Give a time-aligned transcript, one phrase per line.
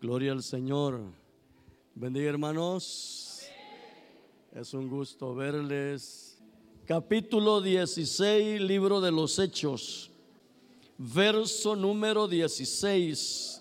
[0.00, 1.00] Gloria al Señor.
[1.92, 3.42] Bendiga hermanos.
[4.54, 6.38] Es un gusto verles.
[6.86, 10.12] Capítulo 16, libro de los Hechos.
[10.98, 13.60] Verso número 16.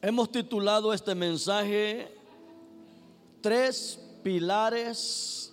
[0.00, 2.10] Hemos titulado este mensaje
[3.42, 5.52] Tres pilares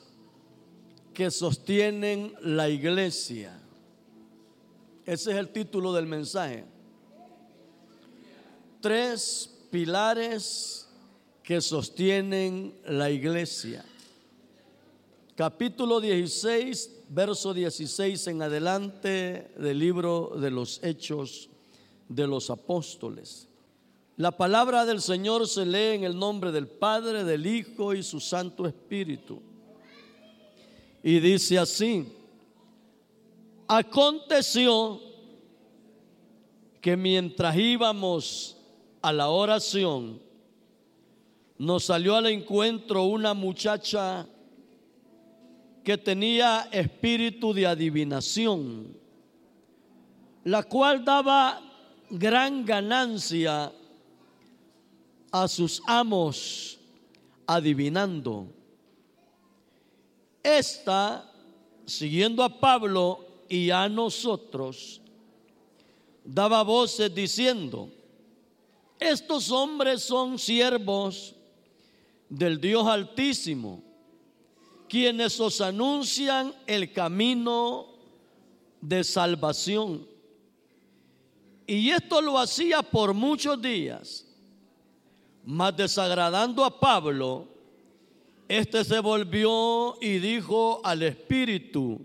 [1.13, 3.59] que sostienen la iglesia.
[5.05, 6.63] Ese es el título del mensaje.
[8.79, 10.87] Tres pilares
[11.43, 13.83] que sostienen la iglesia.
[15.35, 21.49] Capítulo 16, verso 16 en adelante del libro de los Hechos
[22.07, 23.49] de los Apóstoles.
[24.15, 28.21] La palabra del Señor se lee en el nombre del Padre, del Hijo y su
[28.21, 29.41] Santo Espíritu.
[31.03, 32.07] Y dice así,
[33.67, 35.01] aconteció
[36.79, 38.54] que mientras íbamos
[39.05, 40.19] a la oración,
[41.59, 44.25] nos salió al encuentro una muchacha
[45.83, 48.97] que tenía espíritu de adivinación,
[50.43, 51.61] la cual daba
[52.09, 53.71] gran ganancia
[55.31, 56.79] a sus amos
[57.45, 58.47] adivinando.
[60.41, 61.31] Esta,
[61.85, 64.99] siguiendo a Pablo y a nosotros,
[66.23, 67.91] daba voces diciendo,
[68.99, 71.35] estos hombres son siervos
[72.29, 73.83] del Dios Altísimo,
[74.87, 77.87] quienes os anuncian el camino
[78.81, 80.07] de salvación.
[81.67, 84.25] Y esto lo hacía por muchos días
[85.45, 87.47] mas desagradando a Pablo,
[88.47, 92.01] este se volvió y dijo al Espíritu,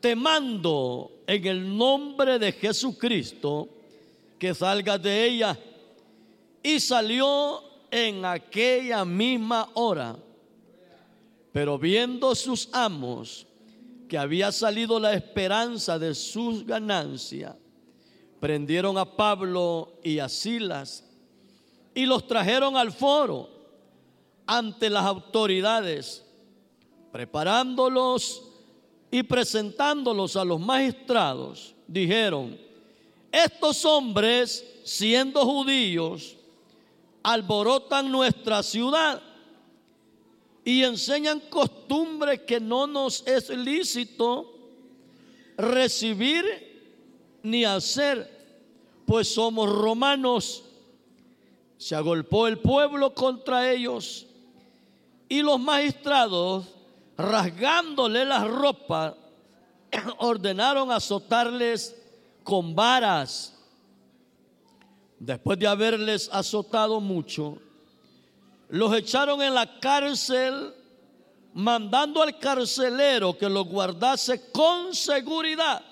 [0.00, 3.68] te mando en el nombre de Jesucristo
[4.38, 5.58] que salgas de ella.
[6.64, 10.16] Y salió en aquella misma hora.
[11.52, 13.46] Pero viendo sus amos
[14.08, 17.54] que había salido la esperanza de sus ganancias,
[18.40, 21.04] prendieron a Pablo y a Silas
[21.94, 23.48] y los trajeron al foro
[24.46, 26.24] ante las autoridades,
[27.12, 28.42] preparándolos
[29.10, 31.74] y presentándolos a los magistrados.
[31.86, 32.58] Dijeron,
[33.30, 36.36] estos hombres, siendo judíos,
[37.24, 39.20] alborotan nuestra ciudad
[40.64, 44.54] y enseñan costumbres que no nos es lícito
[45.56, 46.44] recibir
[47.42, 48.30] ni hacer,
[49.04, 50.64] pues somos romanos
[51.84, 54.26] se agolpó el pueblo contra ellos
[55.28, 56.66] y los magistrados,
[57.16, 59.14] rasgándole la ropa,
[60.18, 61.94] ordenaron azotarles
[62.42, 63.53] con varas.
[65.18, 67.58] Después de haberles azotado mucho,
[68.68, 70.74] los echaron en la cárcel,
[71.54, 75.82] mandando al carcelero que los guardase con seguridad,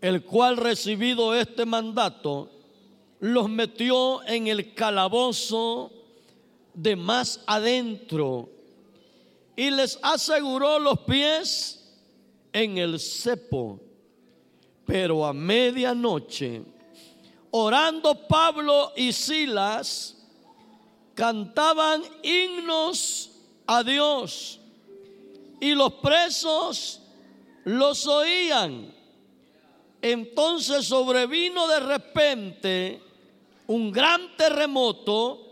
[0.00, 2.50] el cual recibido este mandato,
[3.20, 5.92] los metió en el calabozo
[6.74, 8.48] de más adentro
[9.54, 12.00] y les aseguró los pies
[12.52, 13.80] en el cepo.
[14.84, 16.62] Pero a medianoche,
[17.52, 20.16] orando Pablo y Silas,
[21.14, 23.30] cantaban himnos
[23.66, 24.58] a Dios
[25.60, 27.00] y los presos
[27.64, 28.92] los oían.
[30.00, 33.02] Entonces sobrevino de repente
[33.66, 35.48] un gran terremoto,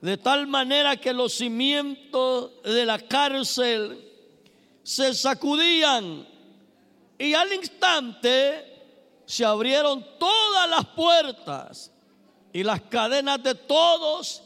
[0.00, 4.04] de tal manera que los cimientos de la cárcel
[4.84, 6.26] se sacudían
[7.18, 8.67] y al instante
[9.28, 11.92] se abrieron todas las puertas
[12.50, 14.42] y las cadenas de todos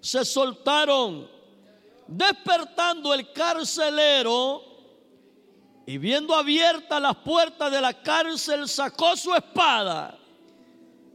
[0.00, 1.28] se soltaron,
[2.06, 4.62] despertando el carcelero
[5.84, 10.16] y viendo abiertas las puertas de la cárcel sacó su espada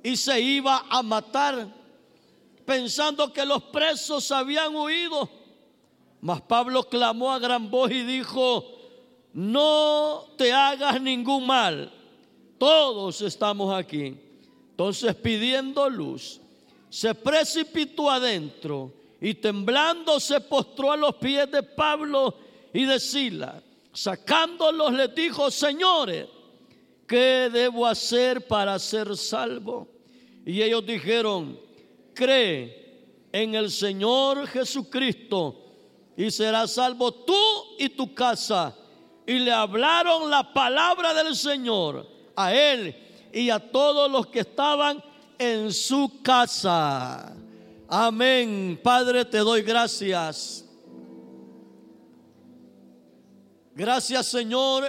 [0.04, 1.70] y se iba a matar,
[2.66, 5.30] pensando que los presos habían huido.
[6.20, 8.76] Mas Pablo clamó a gran voz y dijo,
[9.32, 11.95] no te hagas ningún mal,
[12.58, 14.18] todos estamos aquí.
[14.72, 16.42] Entonces pidiendo luz,
[16.90, 22.36] se precipitó adentro y temblando se postró a los pies de Pablo
[22.74, 23.62] y de Sila.
[23.94, 26.28] Sacándolos les dijo, señores,
[27.08, 29.88] ¿qué debo hacer para ser salvo?
[30.46, 31.58] Y ellos dijeron,
[32.14, 32.86] cree
[33.32, 35.62] en el Señor Jesucristo
[36.18, 37.34] y serás salvo tú
[37.80, 38.76] y tu casa.
[39.26, 42.96] Y le hablaron la palabra del Señor a él
[43.32, 45.04] y a todos los que estaban
[45.38, 47.36] en su casa.
[47.88, 48.80] Amén.
[48.82, 50.66] Padre, te doy gracias.
[53.74, 54.86] Gracias Señor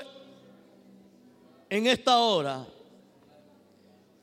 [1.69, 2.64] en esta hora.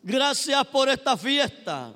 [0.02, 1.94] Gracias por esta fiesta.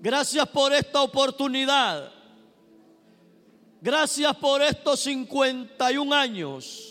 [0.00, 2.12] Gracias por esta oportunidad.
[3.80, 6.87] Gracias por estos 51 años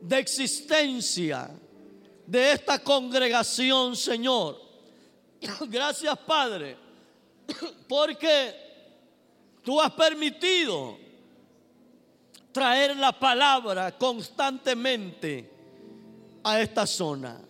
[0.00, 1.50] de existencia
[2.26, 4.56] de esta congregación, Señor.
[5.68, 6.76] Gracias, Padre,
[7.88, 8.54] porque
[9.62, 10.96] tú has permitido
[12.52, 15.50] traer la palabra constantemente
[16.42, 17.40] a esta zona.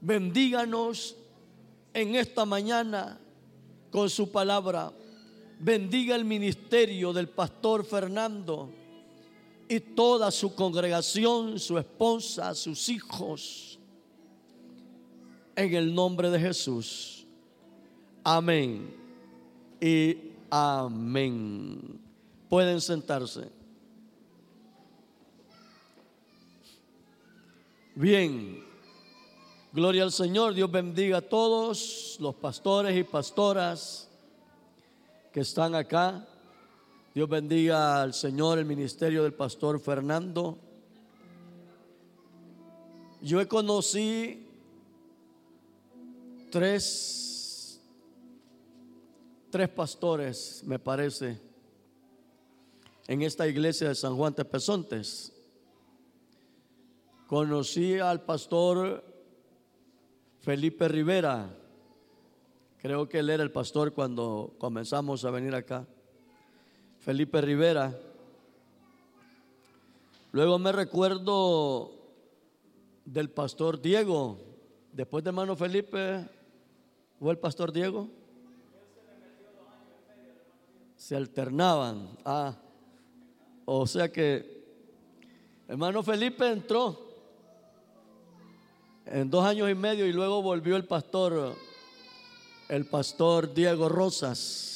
[0.00, 1.16] Bendíganos
[1.92, 3.18] en esta mañana
[3.90, 4.92] con su palabra.
[5.58, 8.70] Bendiga el ministerio del pastor Fernando
[9.68, 13.78] y toda su congregación, su esposa, sus hijos.
[15.54, 17.26] En el nombre de Jesús.
[18.22, 18.94] Amén.
[19.80, 22.00] Y amén.
[22.48, 23.50] Pueden sentarse.
[27.94, 28.62] Bien,
[29.72, 34.10] gloria al Señor, Dios bendiga a todos los pastores y pastoras
[35.32, 36.26] que están acá.
[37.16, 40.58] Dios bendiga al Señor, el ministerio del pastor Fernando.
[43.22, 44.38] Yo he conocido
[46.50, 47.80] tres,
[49.48, 51.40] tres pastores, me parece,
[53.06, 55.32] en esta iglesia de San Juan Tepezontes.
[57.26, 59.02] Conocí al pastor
[60.40, 61.48] Felipe Rivera.
[62.76, 65.86] Creo que él era el pastor cuando comenzamos a venir acá.
[67.06, 67.96] Felipe Rivera.
[70.32, 71.92] Luego me recuerdo
[73.04, 74.36] del pastor Diego.
[74.92, 76.28] Después de hermano Felipe,
[77.20, 78.08] ¿fue el pastor Diego?
[80.96, 82.08] Se alternaban.
[82.24, 82.56] Ah,
[83.64, 84.64] o sea que
[85.68, 86.98] hermano Felipe entró
[89.04, 91.54] en dos años y medio y luego volvió el pastor,
[92.68, 94.75] el pastor Diego Rosas.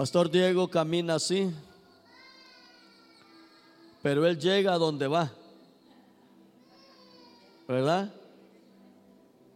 [0.00, 1.52] Pastor Diego camina así,
[4.00, 5.30] pero él llega a donde va,
[7.68, 8.10] ¿verdad?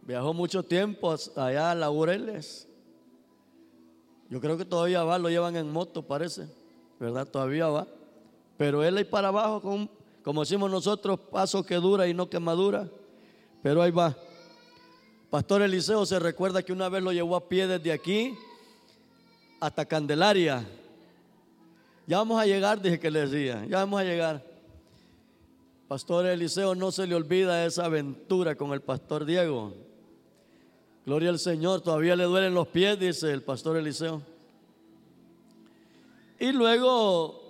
[0.03, 2.67] Viajó mucho tiempo allá a Laureles.
[4.29, 6.47] Yo creo que todavía va, lo llevan en moto, parece,
[6.99, 7.27] ¿verdad?
[7.27, 7.87] Todavía va.
[8.55, 9.89] Pero él ahí para abajo con
[10.23, 12.87] como decimos nosotros, paso que dura y no que madura,
[13.63, 14.15] pero ahí va.
[15.31, 18.37] Pastor Eliseo se recuerda que una vez lo llevó a pie desde aquí
[19.59, 20.65] hasta Candelaria.
[22.07, 24.43] Ya vamos a llegar, dije que le decía, ya vamos a llegar.
[25.87, 29.73] Pastor Eliseo no se le olvida esa aventura con el pastor Diego.
[31.05, 34.21] Gloria al Señor, todavía le duelen los pies, dice el pastor Eliseo.
[36.39, 37.41] Y luego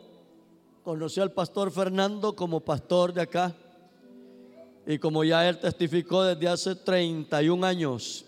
[0.83, 3.55] conoció al pastor Fernando como pastor de acá.
[4.85, 8.24] Y como ya él testificó desde hace 31 años.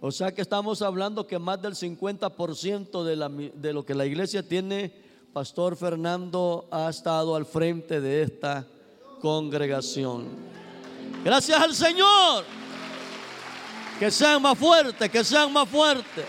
[0.00, 4.06] O sea que estamos hablando que más del 50% de, la, de lo que la
[4.06, 4.92] iglesia tiene,
[5.32, 8.66] Pastor Fernando ha estado al frente de esta
[9.20, 10.26] congregación.
[11.24, 12.44] Gracias al Señor.
[13.98, 16.24] Que sean más fuertes, que sean más fuertes.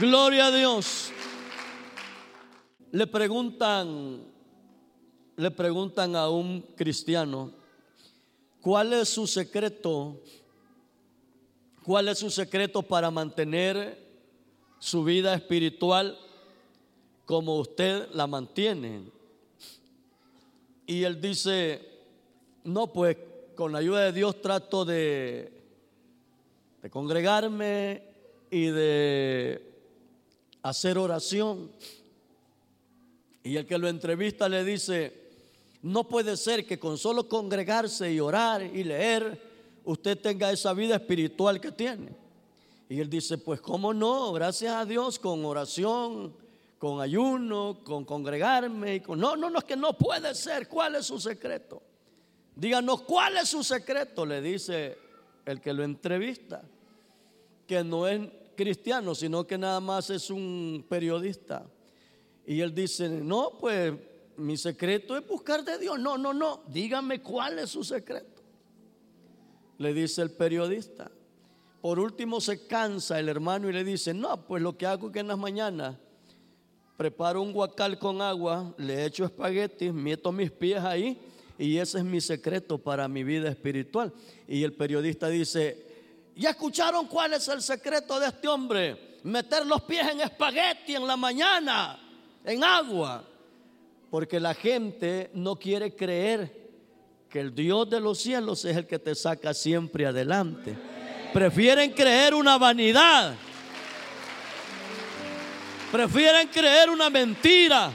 [0.00, 1.12] Gloria a Dios
[2.90, 4.22] le preguntan,
[5.36, 7.52] le preguntan a un cristiano,
[8.60, 10.22] ¿cuál es su secreto?
[11.88, 13.96] ¿Cuál es su secreto para mantener
[14.78, 16.18] su vida espiritual
[17.24, 19.04] como usted la mantiene?
[20.86, 21.80] Y él dice,
[22.64, 23.16] no, pues
[23.54, 25.50] con la ayuda de Dios trato de,
[26.90, 28.02] congregarme
[28.50, 29.62] y de
[30.62, 31.72] hacer oración.
[33.42, 35.30] Y el que lo entrevista le dice,
[35.80, 39.47] no puede ser que con solo congregarse y orar y leer,
[39.88, 42.14] usted tenga esa vida espiritual que tiene.
[42.90, 46.34] Y él dice, pues cómo no, gracias a Dios, con oración,
[46.78, 48.96] con ayuno, con congregarme.
[48.96, 49.18] Y con...
[49.18, 50.68] No, no, no, es que no puede ser.
[50.68, 51.82] ¿Cuál es su secreto?
[52.54, 54.26] Díganos, ¿cuál es su secreto?
[54.26, 54.98] Le dice
[55.46, 56.62] el que lo entrevista,
[57.66, 61.64] que no es cristiano, sino que nada más es un periodista.
[62.46, 63.94] Y él dice, no, pues
[64.36, 65.98] mi secreto es buscar de Dios.
[65.98, 68.37] No, no, no, dígame cuál es su secreto.
[69.78, 71.10] Le dice el periodista.
[71.80, 75.12] Por último se cansa el hermano y le dice, no, pues lo que hago es
[75.12, 75.96] que en las mañanas
[76.96, 81.16] preparo un guacal con agua, le echo espaguetis, meto mis pies ahí
[81.56, 84.12] y ese es mi secreto para mi vida espiritual.
[84.48, 85.86] Y el periodista dice,
[86.34, 89.18] ¿ya escucharon cuál es el secreto de este hombre?
[89.22, 92.00] Meter los pies en espagueti en la mañana,
[92.44, 93.24] en agua.
[94.10, 96.57] Porque la gente no quiere creer
[97.30, 100.76] que el Dios de los cielos es el que te saca siempre adelante.
[101.32, 103.34] Prefieren creer una vanidad.
[105.92, 107.92] Prefieren creer una mentira.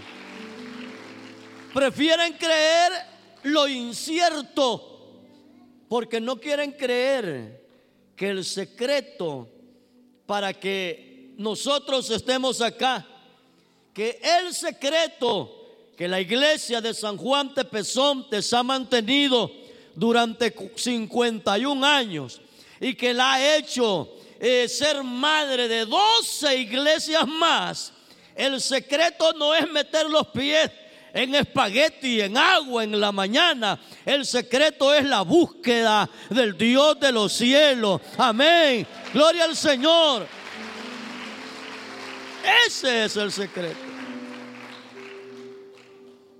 [1.73, 2.91] Prefieren creer
[3.43, 4.89] lo incierto.
[5.89, 7.65] Porque no quieren creer
[8.15, 9.49] que el secreto
[10.25, 13.05] para que nosotros estemos acá,
[13.93, 15.62] que el secreto
[15.97, 19.51] que la iglesia de San Juan Tepezontes ha mantenido
[19.95, 22.41] durante 51 años
[22.79, 24.09] y que la ha hecho
[24.39, 27.93] eh, ser madre de 12 iglesias más,
[28.35, 30.71] el secreto no es meter los pies
[31.13, 33.79] en espagueti, en agua en la mañana.
[34.03, 38.01] El secreto es la búsqueda del Dios de los cielos.
[38.17, 38.87] Amén.
[39.13, 40.25] Gloria al Señor.
[42.67, 43.82] Ese es el secreto.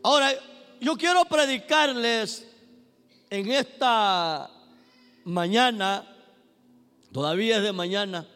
[0.04, 0.34] Ahora,
[0.82, 2.46] yo quiero predicarles
[3.30, 4.52] en esta
[5.24, 6.06] mañana,
[7.14, 8.28] todavía es de mañana,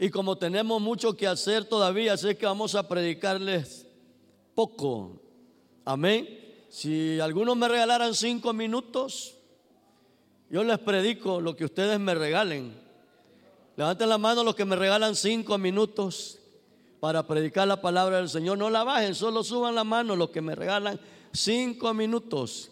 [0.00, 3.86] y como tenemos mucho que hacer todavía, sé que vamos a predicarles
[4.56, 5.22] poco.
[5.84, 6.26] Amén.
[6.70, 9.36] Si algunos me regalaran cinco minutos,
[10.50, 12.74] yo les predico lo que ustedes me regalen.
[13.76, 16.39] Levanten la mano los que me regalan cinco minutos
[17.00, 18.58] para predicar la palabra del Señor.
[18.58, 21.00] No la bajen, solo suban la mano los que me regalan
[21.32, 22.70] cinco minutos.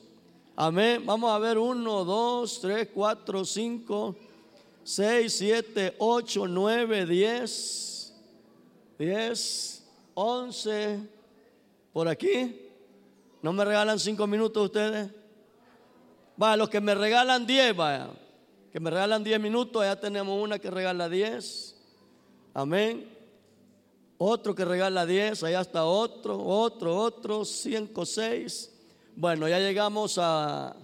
[0.54, 1.04] Amén.
[1.04, 4.14] Vamos a ver uno, dos, tres, cuatro, cinco,
[4.84, 8.14] seis, siete, ocho, nueve, diez,
[8.98, 9.82] diez,
[10.14, 11.00] once.
[11.92, 12.64] Por aquí.
[13.40, 15.10] ¿No me regalan cinco minutos ustedes?
[16.40, 18.10] Va, los que me regalan diez, vaya.
[18.72, 21.76] Que me regalan diez minutos, ya tenemos una que regala diez.
[22.52, 23.17] Amén
[24.18, 28.74] otro que regala 10, allá está otro, otro, otro, 5, 6.
[29.14, 30.74] Bueno, ya llegamos a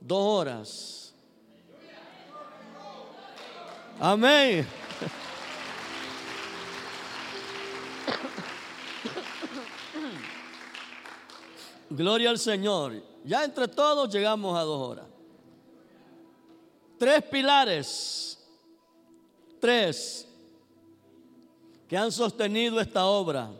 [0.00, 1.12] dos horas.
[3.98, 4.64] Amén.
[11.90, 13.02] Gloria al Señor.
[13.24, 15.04] Ya entre todos llegamos a dos horas.
[16.98, 18.38] Tres pilares.
[19.60, 20.28] Tres
[21.88, 23.50] que han sostenido esta obra.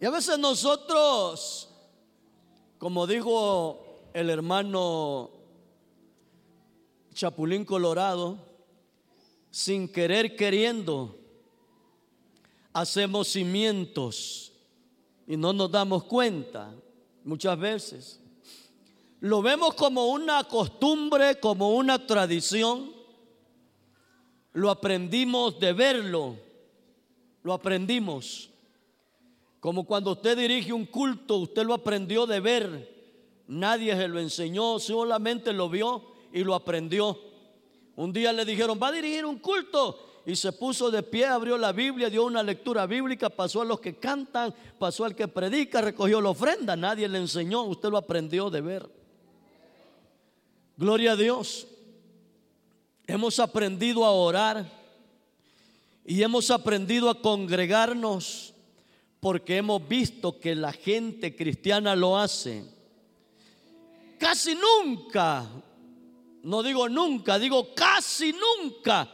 [0.00, 1.68] Y a veces nosotros,
[2.78, 5.30] como dijo el hermano
[7.14, 8.38] Chapulín Colorado,
[9.50, 11.18] sin querer queriendo,
[12.72, 14.52] hacemos cimientos
[15.26, 16.72] y no nos damos cuenta
[17.24, 18.20] muchas veces.
[19.20, 22.92] Lo vemos como una costumbre, como una tradición.
[24.52, 26.47] Lo aprendimos de verlo
[27.48, 28.50] lo aprendimos.
[29.58, 32.98] Como cuando usted dirige un culto, usted lo aprendió de ver.
[33.46, 37.18] Nadie se lo enseñó, solamente lo vio y lo aprendió.
[37.96, 40.20] Un día le dijeron, va a dirigir un culto.
[40.26, 43.80] Y se puso de pie, abrió la Biblia, dio una lectura bíblica, pasó a los
[43.80, 46.76] que cantan, pasó al que predica, recogió la ofrenda.
[46.76, 48.90] Nadie le enseñó, usted lo aprendió de ver.
[50.76, 51.66] Gloria a Dios.
[53.06, 54.77] Hemos aprendido a orar
[56.08, 58.54] y hemos aprendido a congregarnos
[59.20, 62.64] porque hemos visto que la gente cristiana lo hace.
[64.18, 65.46] Casi nunca,
[66.44, 69.06] no digo nunca, digo casi nunca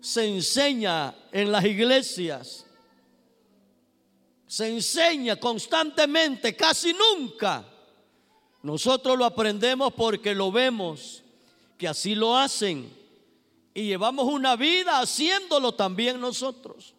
[0.00, 2.64] se enseña en las iglesias.
[4.46, 7.64] Se enseña constantemente, casi nunca.
[8.62, 11.24] Nosotros lo aprendemos porque lo vemos,
[11.76, 12.99] que así lo hacen
[13.74, 16.94] y llevamos una vida haciéndolo también nosotros.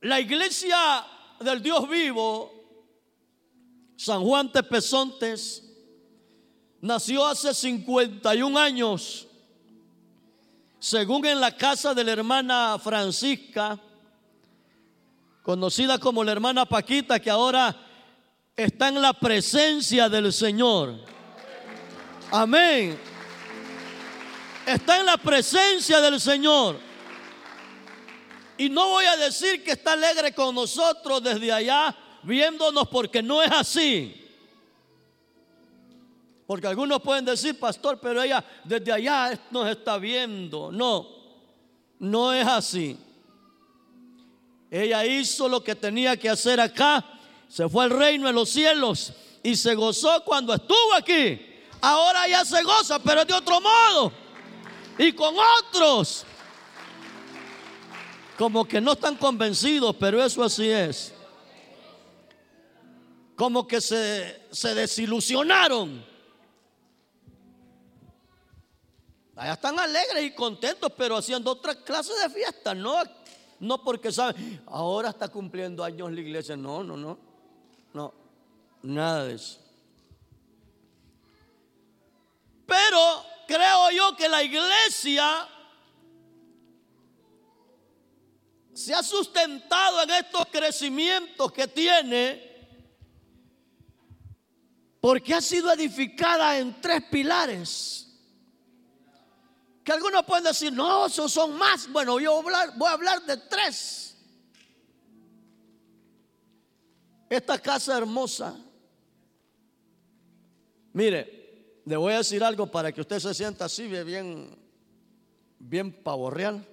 [0.00, 0.76] La iglesia
[1.40, 2.52] del Dios vivo,
[3.96, 5.64] San Juan Tepezontes,
[6.80, 9.26] nació hace 51 años,
[10.78, 13.78] según en la casa de la hermana Francisca,
[15.42, 17.76] conocida como la hermana Paquita, que ahora
[18.56, 20.98] está en la presencia del Señor.
[22.30, 23.09] Amén
[24.72, 26.78] está en la presencia del Señor.
[28.58, 33.42] Y no voy a decir que está alegre con nosotros desde allá, viéndonos, porque no
[33.42, 34.16] es así.
[36.46, 40.70] Porque algunos pueden decir, pastor, pero ella desde allá nos está viendo.
[40.72, 41.08] No,
[41.98, 42.98] no es así.
[44.70, 47.04] Ella hizo lo que tenía que hacer acá
[47.50, 49.12] se fue al reino de los cielos
[49.42, 51.40] y se gozó cuando estuvo aquí.
[51.80, 54.12] Ahora ya se goza, pero de otro modo.
[55.00, 56.26] Y con otros.
[58.36, 61.14] Como que no están convencidos, pero eso así es.
[63.34, 66.04] Como que se, se desilusionaron.
[69.36, 73.02] Allá están alegres y contentos, pero haciendo otra clase de fiesta, no,
[73.58, 77.18] no porque saben, ahora está cumpliendo años la iglesia, no, no, no,
[77.94, 78.12] no,
[78.82, 79.60] nada de eso.
[82.66, 85.48] Pero creo yo que la iglesia
[88.72, 92.48] se ha sustentado en estos crecimientos que tiene
[95.00, 98.06] porque ha sido edificada en tres pilares.
[99.82, 101.90] Que algunos pueden decir, no, esos son más.
[101.90, 102.52] Bueno, yo voy
[102.86, 104.16] a hablar, de tres.
[107.28, 108.56] Esta casa hermosa.
[110.92, 111.39] Mire,
[111.90, 114.56] le voy a decir algo para que usted se sienta así, bien,
[115.58, 116.64] bien pavo real.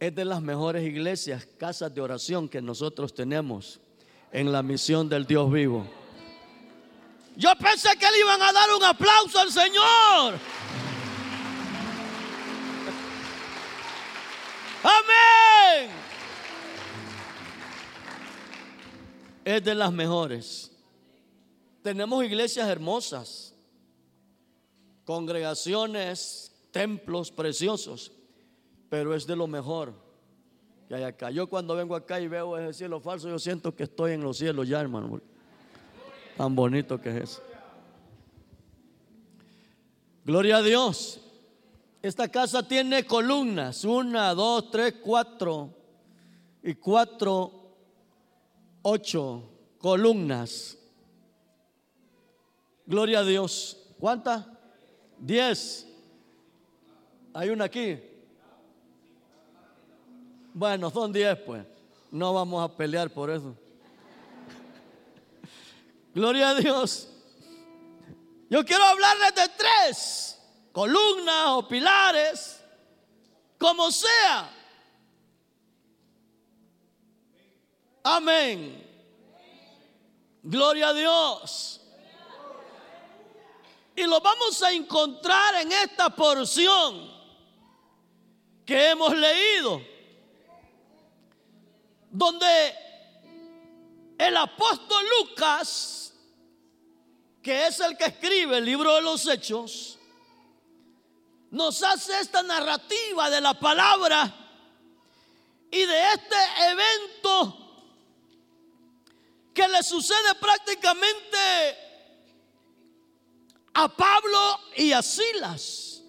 [0.00, 3.78] Es de las mejores iglesias, casas de oración que nosotros tenemos
[4.32, 5.86] en la misión del Dios vivo.
[7.36, 10.38] Yo pensé que le iban a dar un aplauso al Señor.
[14.82, 15.90] Amén.
[19.44, 20.72] Es de las mejores.
[21.86, 23.54] Tenemos iglesias hermosas,
[25.04, 28.10] congregaciones, templos preciosos,
[28.88, 29.94] pero es de lo mejor
[30.88, 31.30] que hay acá.
[31.30, 34.36] Yo cuando vengo acá y veo ese cielo falso, yo siento que estoy en los
[34.36, 35.20] cielos ya, hermano.
[36.36, 37.42] Tan bonito que es eso.
[40.24, 41.20] Gloria a Dios.
[42.02, 43.84] Esta casa tiene columnas.
[43.84, 45.72] Una, dos, tres, cuatro.
[46.64, 47.76] Y cuatro,
[48.82, 49.44] ocho
[49.78, 50.78] columnas.
[52.86, 53.76] Gloria a Dios.
[53.98, 54.46] ¿Cuántas?
[55.18, 55.86] Diez.
[57.34, 58.00] Hay una aquí.
[60.54, 61.66] Bueno, son diez pues.
[62.10, 63.54] No vamos a pelear por eso.
[66.14, 67.08] Gloria a Dios.
[68.48, 70.38] Yo quiero hablarles de tres
[70.72, 72.60] columnas o pilares,
[73.58, 74.50] como sea.
[78.04, 78.86] Amén.
[80.42, 81.80] Gloria a Dios.
[83.96, 87.14] Y lo vamos a encontrar en esta porción
[88.64, 89.82] que hemos leído,
[92.10, 92.74] donde
[94.18, 96.06] el apóstol Lucas
[97.46, 100.00] que es el que escribe el libro de los hechos,
[101.52, 104.34] nos hace esta narrativa de la palabra
[105.70, 106.36] y de este
[106.72, 107.56] evento
[109.54, 111.85] que le sucede prácticamente
[113.78, 116.02] a Pablo y a Silas.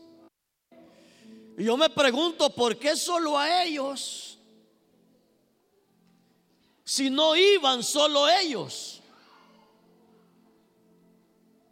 [1.57, 4.37] Y yo me pregunto, ¿por qué solo a ellos?
[6.85, 9.01] Si no iban solo ellos.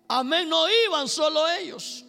[0.10, 2.04] Amén, no iban solo ellos.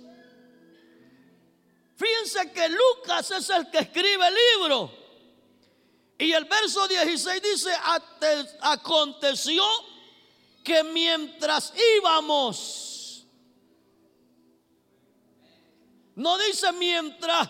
[1.96, 4.90] Fíjense que Lucas es el que escribe el libro.
[6.18, 7.70] Y el verso 16 dice,
[8.62, 9.62] aconteció
[10.64, 12.95] que mientras íbamos,
[16.16, 17.48] no dice mientras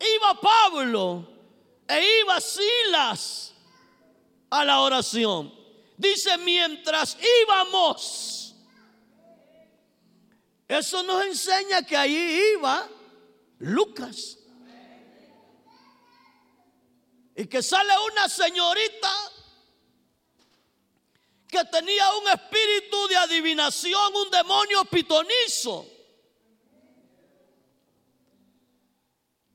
[0.00, 1.28] iba Pablo
[1.86, 3.54] e iba Silas
[4.50, 5.52] a la oración,
[5.96, 8.44] dice mientras íbamos
[10.68, 12.88] eso nos enseña que ahí iba
[13.58, 14.38] Lucas.
[17.36, 19.12] Y que sale una señorita
[21.48, 25.86] que tenía un espíritu de adivinación, un demonio pitonizo,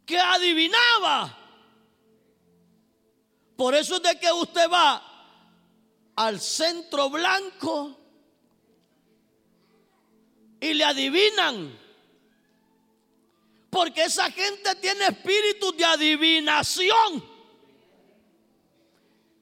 [0.10, 1.38] que adivinaba.
[3.56, 5.04] Por eso es de que usted va
[6.16, 7.96] al centro blanco
[10.60, 11.80] y le adivinan.
[13.70, 17.24] Porque esa gente tiene espíritu de adivinación.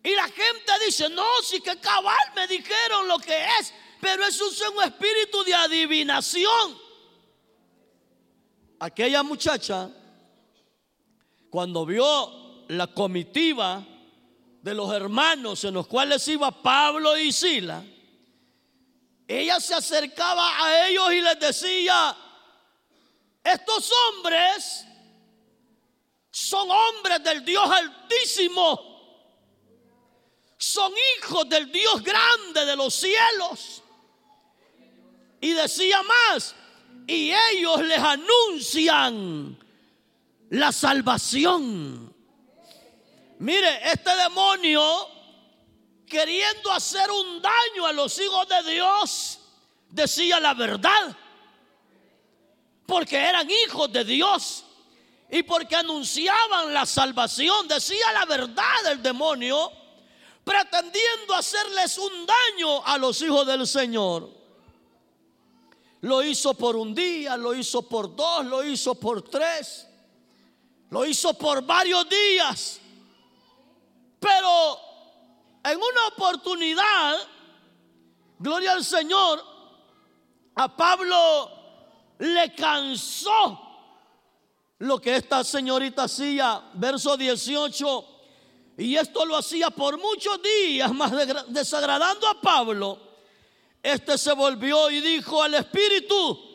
[0.04, 4.42] Y la gente dice, no, si que cabal me dijeron lo que es, pero es
[4.42, 6.78] un espíritu de adivinación.
[8.80, 9.90] Aquella muchacha,
[11.50, 13.86] cuando vio la comitiva
[14.62, 17.84] de los hermanos en los cuales iba Pablo y Sila,
[19.28, 22.16] ella se acercaba a ellos y les decía,
[23.44, 24.86] estos hombres
[26.32, 28.98] son hombres del Dios altísimo
[30.58, 33.84] son hijos del Dios grande de los cielos.
[35.40, 36.56] Y decía más,
[37.06, 39.58] y ellos les anuncian
[40.50, 42.14] la salvación.
[43.40, 44.82] Mire, este demonio
[46.08, 49.40] queriendo hacer un daño a los hijos de Dios,
[49.90, 51.16] decía la verdad.
[52.86, 54.64] Porque eran hijos de Dios
[55.30, 59.70] y porque anunciaban la salvación, decía la verdad del demonio,
[60.46, 64.32] pretendiendo hacerles un daño a los hijos del Señor.
[66.02, 69.86] Lo hizo por un día, lo hizo por dos, lo hizo por tres,
[70.90, 72.80] lo hizo por varios días.
[74.20, 74.80] Pero
[75.64, 77.18] en una oportunidad,
[78.40, 79.44] gloria al Señor,
[80.56, 81.52] a Pablo
[82.20, 83.64] le cansó
[84.80, 88.06] lo que esta señorita hacía, verso 18,
[88.78, 91.12] y esto lo hacía por muchos días, más
[91.48, 93.00] desagradando a Pablo.
[93.82, 96.47] Este se volvió y dijo al Espíritu,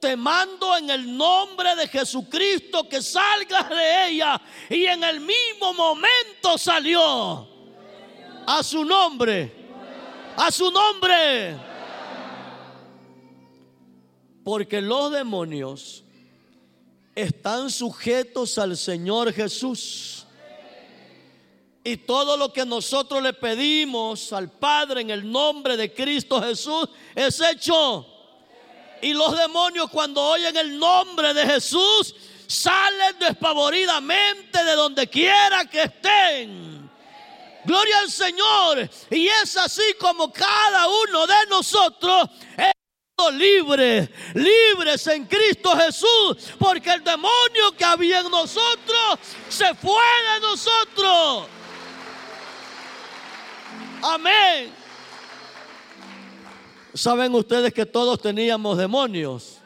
[0.00, 4.40] te mando en el nombre de Jesucristo que salgas de ella.
[4.68, 7.48] Y en el mismo momento salió.
[8.46, 9.52] A su nombre.
[10.36, 11.56] A su nombre.
[14.44, 16.04] Porque los demonios
[17.14, 20.26] están sujetos al Señor Jesús.
[21.82, 26.88] Y todo lo que nosotros le pedimos al Padre en el nombre de Cristo Jesús
[27.14, 28.15] es hecho.
[29.02, 32.14] Y los demonios cuando oyen el nombre de Jesús
[32.46, 36.90] salen despavoridamente de donde quiera que estén.
[37.64, 38.90] Gloria al Señor.
[39.10, 42.30] Y es así como cada uno de nosotros
[43.32, 50.02] libres, libres en Cristo Jesús, porque el demonio que había en nosotros se fue
[50.34, 51.48] de nosotros.
[54.02, 54.85] Amén.
[56.96, 59.58] Saben ustedes que todos teníamos demonios.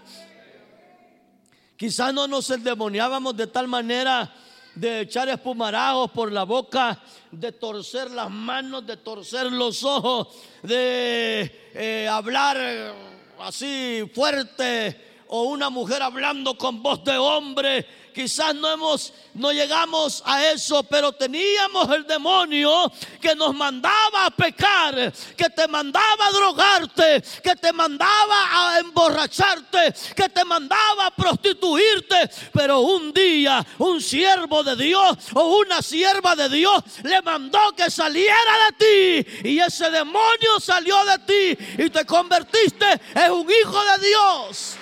[1.76, 4.34] Quizás no nos endemoniábamos de tal manera
[4.74, 10.28] de echar espumarajos por la boca, de torcer las manos, de torcer los ojos,
[10.62, 12.94] de eh, hablar
[13.38, 17.86] así fuerte o una mujer hablando con voz de hombre.
[18.12, 22.90] Quizás no hemos, no llegamos a eso, pero teníamos el demonio
[23.20, 29.94] que nos mandaba a pecar, que te mandaba a drogarte, que te mandaba a emborracharte,
[30.16, 32.28] que te mandaba a prostituirte.
[32.52, 37.88] Pero un día un siervo de Dios o una sierva de Dios le mandó que
[37.88, 43.80] saliera de ti y ese demonio salió de ti y te convertiste en un hijo
[43.84, 44.79] de Dios.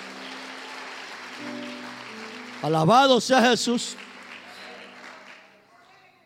[2.61, 3.95] Alabado sea Jesús.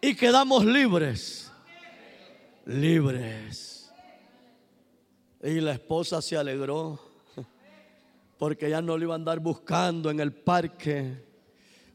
[0.01, 1.51] Y quedamos libres.
[2.65, 3.91] Libres.
[5.43, 7.13] Y la esposa se alegró
[8.37, 11.23] porque ya no le iba a andar buscando en el parque,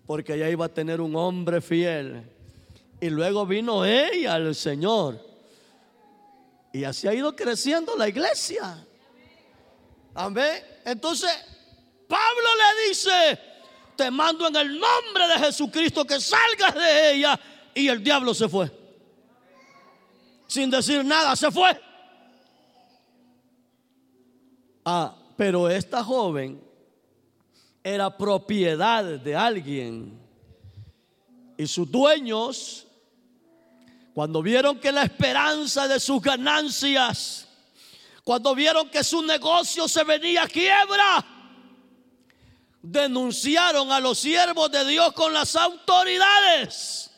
[0.06, 2.22] porque ya iba a tener un hombre fiel.
[3.00, 5.22] Y luego vino ella al Señor.
[6.72, 8.82] Y así ha ido creciendo la iglesia.
[10.14, 10.62] Amén.
[10.86, 11.30] Entonces,
[12.08, 13.38] Pablo le dice,
[13.98, 17.38] te mando en el nombre de Jesucristo que salgas de ella.
[17.74, 18.70] Y el diablo se fue.
[20.46, 21.78] Sin decir nada, se fue.
[24.84, 26.62] Ah, pero esta joven
[27.82, 30.16] era propiedad de alguien.
[31.56, 32.86] Y sus dueños,
[34.14, 37.48] cuando vieron que la esperanza de sus ganancias,
[38.22, 41.37] cuando vieron que su negocio se venía a quiebra,
[42.82, 47.08] denunciaron a los siervos de Dios con las autoridades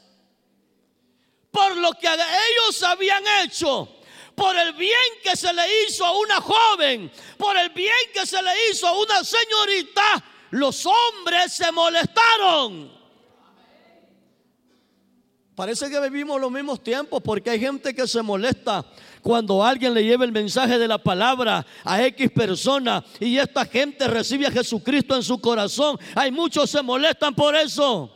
[1.51, 3.89] por lo que ellos habían hecho,
[4.35, 8.41] por el bien que se le hizo a una joven, por el bien que se
[8.43, 13.00] le hizo a una señorita, los hombres se molestaron.
[15.61, 18.83] Parece que vivimos los mismos tiempos porque hay gente que se molesta
[19.21, 24.09] cuando alguien le lleva el mensaje de la palabra a X persona y esta gente
[24.09, 25.99] recibe a Jesucristo en su corazón.
[26.15, 28.11] Hay muchos que se molestan por eso.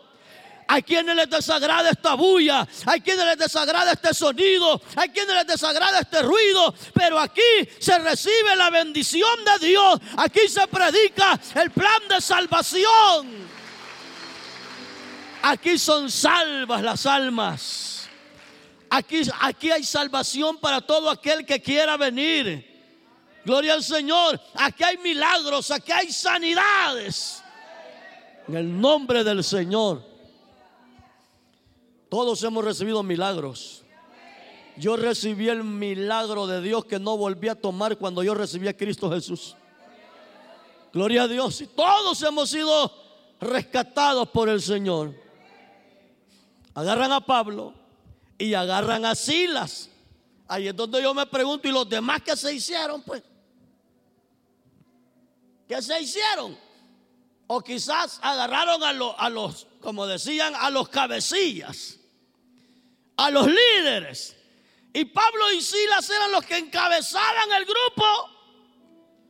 [0.67, 5.47] Hay quienes les desagrada esta bulla, hay quienes les desagrada este sonido, hay quienes les
[5.47, 7.43] desagrada este ruido, pero aquí
[7.79, 13.54] se recibe la bendición de Dios, aquí se predica el plan de salvación.
[15.47, 18.09] Aquí son salvas las almas.
[18.89, 22.65] Aquí, aquí hay salvación para todo aquel que quiera venir.
[23.45, 24.41] Gloria al Señor.
[24.55, 27.43] Aquí hay milagros, aquí hay sanidades.
[28.49, 30.03] En el nombre del Señor.
[32.09, 33.85] Todos hemos recibido milagros.
[34.79, 38.75] Yo recibí el milagro de Dios que no volví a tomar cuando yo recibí a
[38.75, 39.55] Cristo Jesús.
[40.91, 41.61] Gloria a Dios.
[41.61, 42.91] Y todos hemos sido
[43.43, 45.24] rescatados por el Señor.
[46.75, 47.75] Agarran a Pablo
[48.37, 49.89] y agarran a Silas.
[50.49, 53.03] Ahí es donde yo me pregunto, ¿y los demás qué se hicieron?
[53.03, 53.23] Pues,
[55.69, 56.59] ¿qué se hicieron?
[57.47, 61.99] O quizás agarraron a, a los, como decían, a los cabecillas,
[63.17, 64.37] a los líderes.
[64.93, 68.05] Y Pablo y Silas eran los que encabezaban el grupo.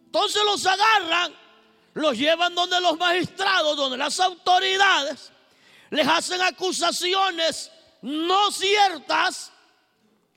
[0.07, 1.35] Entonces los agarran,
[1.95, 5.33] los llevan donde los magistrados, donde las autoridades,
[5.95, 7.71] les hacen acusaciones
[8.03, 9.53] no ciertas,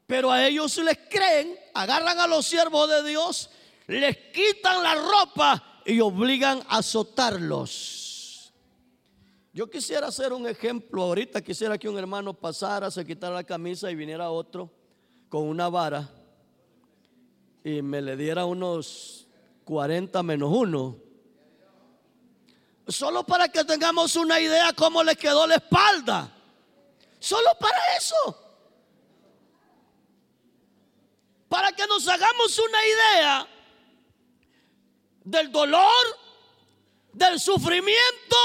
[0.05, 3.49] pero a ellos les creen, agarran a los siervos de Dios,
[3.87, 8.53] les quitan la ropa y obligan a azotarlos.
[9.51, 13.89] Yo quisiera hacer un ejemplo ahorita, quisiera que un hermano pasara, se quitara la camisa
[13.89, 14.69] y viniera otro
[15.27, 16.07] con una vara
[17.63, 19.27] y me le diera unos
[19.65, 21.06] 40 menos uno.
[22.87, 26.31] Solo para que tengamos una idea cómo le quedó la espalda.
[27.19, 28.43] Solo para eso.
[31.49, 33.47] Para que nos hagamos una idea
[35.23, 36.05] del dolor,
[37.11, 38.37] del sufrimiento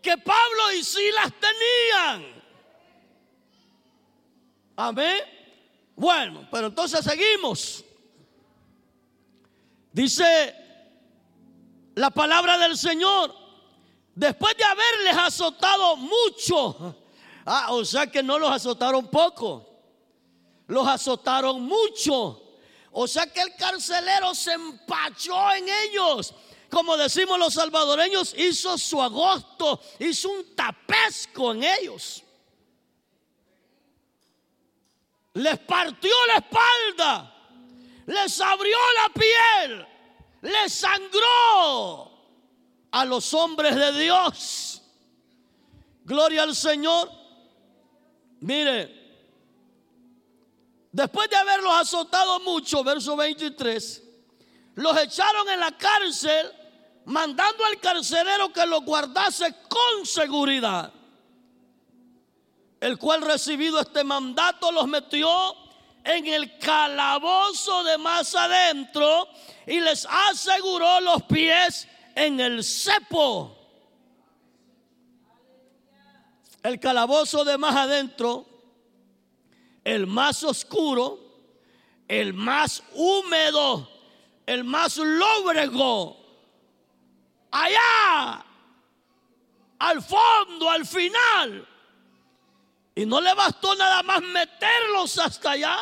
[0.00, 2.42] que Pablo y Silas tenían.
[4.76, 5.20] Amén.
[5.94, 7.84] Bueno, pero entonces seguimos.
[9.92, 10.54] Dice
[11.96, 13.34] la palabra del Señor,
[14.18, 16.96] después de haberles azotado mucho,
[17.50, 19.66] Ah, o sea que no los azotaron poco.
[20.66, 22.42] Los azotaron mucho.
[22.92, 26.34] O sea que el carcelero se empachó en ellos.
[26.68, 32.22] Como decimos los salvadoreños, hizo su agosto, hizo un tapesco en ellos.
[35.32, 37.34] Les partió la espalda,
[38.04, 39.86] les abrió la piel,
[40.42, 42.07] les sangró
[42.90, 44.82] a los hombres de Dios.
[46.04, 47.10] Gloria al Señor.
[48.40, 48.94] Mire,
[50.92, 54.02] después de haberlos azotado mucho, verso 23,
[54.76, 56.52] los echaron en la cárcel,
[57.04, 60.92] mandando al carcelero que los guardase con seguridad.
[62.80, 65.28] El cual recibido este mandato los metió
[66.04, 69.28] en el calabozo de más adentro
[69.66, 71.88] y les aseguró los pies
[72.18, 73.58] en el cepo.
[76.62, 78.46] el calabozo de más adentro,
[79.84, 81.18] el más oscuro,
[82.06, 83.88] el más húmedo,
[84.44, 86.16] el más lóbrego,
[87.50, 88.44] allá,
[89.78, 91.66] al fondo, al final.
[92.94, 95.78] Y no le bastó nada más meterlos hasta allá,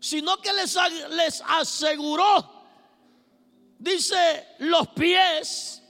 [0.00, 0.76] sino que les,
[1.10, 2.61] les aseguró,
[3.82, 5.82] dice, los pies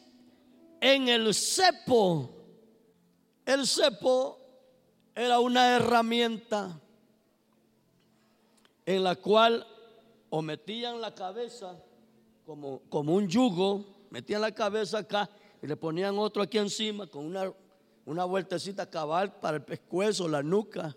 [0.81, 2.43] en el cepo
[3.45, 4.39] el cepo
[5.15, 6.81] era una herramienta
[8.87, 9.67] en la cual
[10.31, 11.77] o metían la cabeza
[12.47, 15.29] como, como un yugo, metían la cabeza acá
[15.61, 17.53] y le ponían otro aquí encima con una,
[18.05, 20.97] una vueltecita cabal para el pescuezo, la nuca,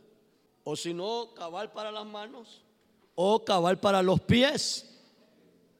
[0.64, 2.64] o si no, cabal para las manos
[3.16, 4.95] o cabal para los pies.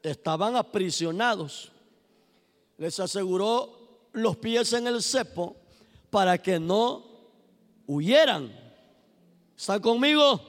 [0.06, 1.72] Estaban aprisionados.
[2.78, 5.56] Les aseguró los pies en el cepo
[6.10, 7.04] para que no
[7.88, 8.54] huyeran.
[9.56, 10.40] ¿Están conmigo?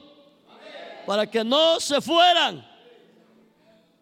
[1.04, 2.64] Para que no se fueran.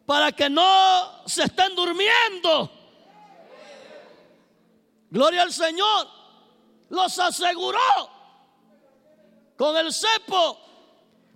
[0.04, 2.70] Para que no se estén durmiendo.
[5.08, 6.06] Gloria al Señor.
[6.90, 8.10] Los aseguró
[9.56, 10.58] con el cepo.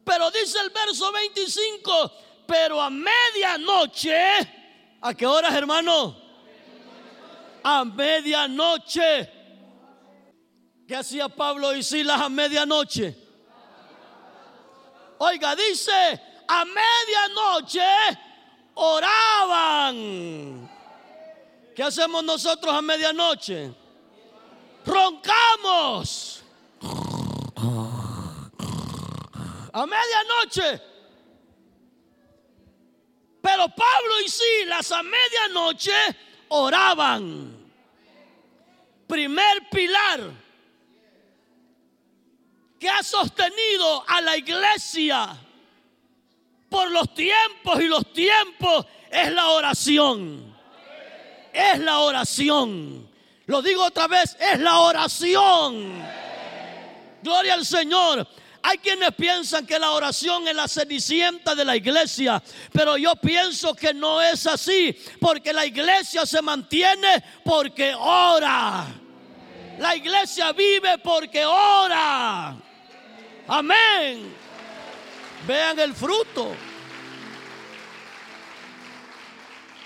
[0.05, 2.13] Pero dice el verso 25,
[2.51, 4.19] pero a medianoche,
[5.01, 6.17] ¿a qué horas hermano?
[7.63, 9.31] A medianoche
[10.89, 13.17] ¿Qué hacía Pablo y Silas a medianoche?
[15.19, 17.81] Oiga, dice, a medianoche
[18.75, 20.69] oraban.
[21.77, 23.73] ¿Qué hacemos nosotros a medianoche?
[24.85, 26.43] Roncamos.
[29.73, 30.90] A medianoche.
[33.41, 35.93] Pero Pablo y Silas a medianoche
[36.49, 37.57] oraban.
[39.07, 40.31] Primer pilar
[42.79, 45.37] que ha sostenido a la iglesia
[46.69, 50.57] por los tiempos y los tiempos es la oración.
[51.53, 53.11] Es la oración.
[53.47, 56.01] Lo digo otra vez, es la oración.
[57.23, 58.27] Gloria al Señor.
[58.63, 62.43] Hay quienes piensan que la oración es la cenicienta de la iglesia,
[62.73, 68.87] pero yo pienso que no es así, porque la iglesia se mantiene porque ora.
[69.79, 72.55] La iglesia vive porque ora.
[73.49, 74.35] Amén.
[75.47, 76.55] Vean el fruto.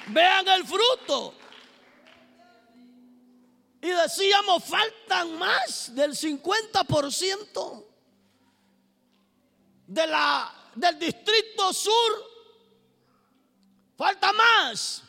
[0.08, 1.34] Vean el fruto.
[3.80, 7.93] Y decíamos, faltan más del 50%
[9.94, 12.34] de la, del distrito sur.
[13.96, 15.02] Falta más.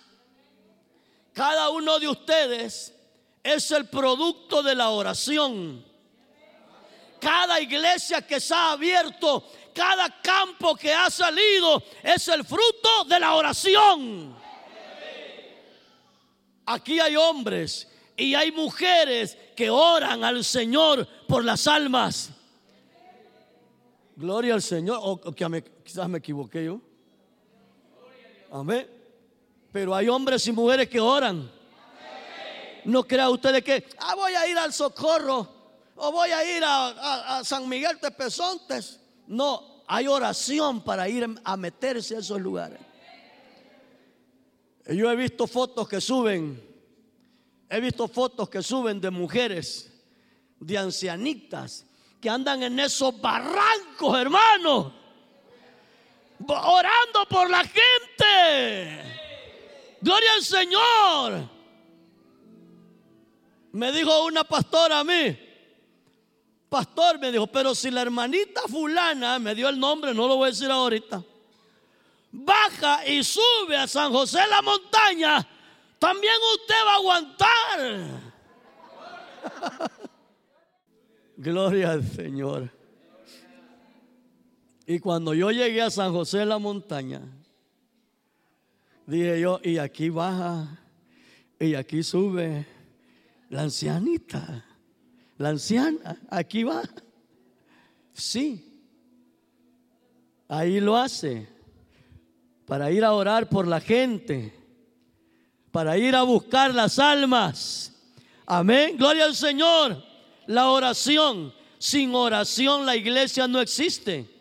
[1.33, 2.93] Cada uno de ustedes
[3.43, 5.83] es el producto de la oración.
[7.19, 13.19] Cada iglesia que se ha abierto, cada campo que ha salido, es el fruto de
[13.19, 14.35] la oración.
[16.67, 22.31] Aquí hay hombres y hay mujeres que oran al Señor por las almas.
[24.15, 24.99] Gloria al Señor.
[25.01, 25.19] O,
[25.83, 26.81] quizás me equivoqué yo.
[28.51, 28.87] Amén.
[29.71, 31.51] Pero hay hombres y mujeres que oran.
[32.85, 35.47] No crea ustedes que ah, voy a ir al socorro
[35.95, 38.99] o voy a ir a, a San Miguel de Pesontes.
[39.27, 42.79] No, hay oración para ir a meterse a esos lugares.
[44.87, 46.75] Yo he visto fotos que suben
[47.69, 49.91] He visto fotos que suben de mujeres,
[50.59, 51.85] de ancianitas,
[52.25, 54.91] que andan en esos barrancos, hermanos,
[56.47, 59.03] orando por la gente.
[60.01, 61.49] Gloria al Señor.
[63.73, 65.37] Me dijo una pastora a mí,
[66.67, 70.47] pastor, me dijo, pero si la hermanita fulana, me dio el nombre, no lo voy
[70.47, 71.23] a decir ahorita,
[72.31, 75.47] baja y sube a San José la montaña,
[75.99, 78.25] también usted va a aguantar.
[81.37, 82.69] Gloria al Señor.
[84.85, 87.21] Y cuando yo llegué a San José de la montaña,
[89.05, 90.79] dije yo, y aquí baja,
[91.59, 92.65] y aquí sube
[93.49, 94.65] la ancianita,
[95.37, 96.83] la anciana, aquí va.
[98.13, 98.81] Sí,
[100.47, 101.47] ahí lo hace,
[102.65, 104.65] para ir a orar por la gente
[105.75, 107.91] para ir a buscar las almas.
[108.45, 108.95] Amén.
[108.95, 110.01] Gloria al Señor.
[110.47, 111.53] La oración.
[111.77, 114.35] Sin oración la iglesia no existe.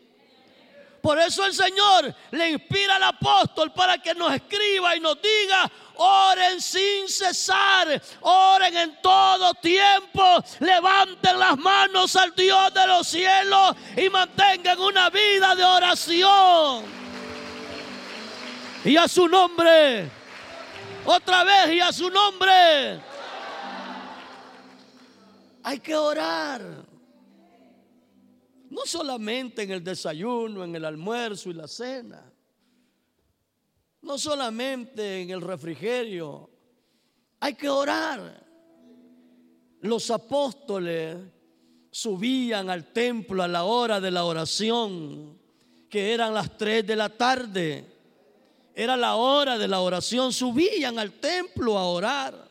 [1.04, 5.70] Por eso el Señor le inspira al apóstol para que nos escriba y nos diga,
[5.96, 10.22] oren sin cesar, oren en todo tiempo,
[10.60, 16.84] levanten las manos al Dios de los cielos y mantengan una vida de oración.
[18.86, 20.10] Y a su nombre.
[21.04, 23.00] Otra vez y a su nombre.
[25.64, 26.62] Hay que orar.
[28.68, 32.22] No solamente en el desayuno, en el almuerzo y la cena.
[34.02, 36.50] No solamente en el refrigerio.
[37.40, 38.44] Hay que orar.
[39.80, 41.16] Los apóstoles
[41.90, 45.38] subían al templo a la hora de la oración,
[45.88, 47.86] que eran las tres de la tarde.
[48.74, 50.30] Era la hora de la oración.
[50.30, 52.43] Subían al templo a orar.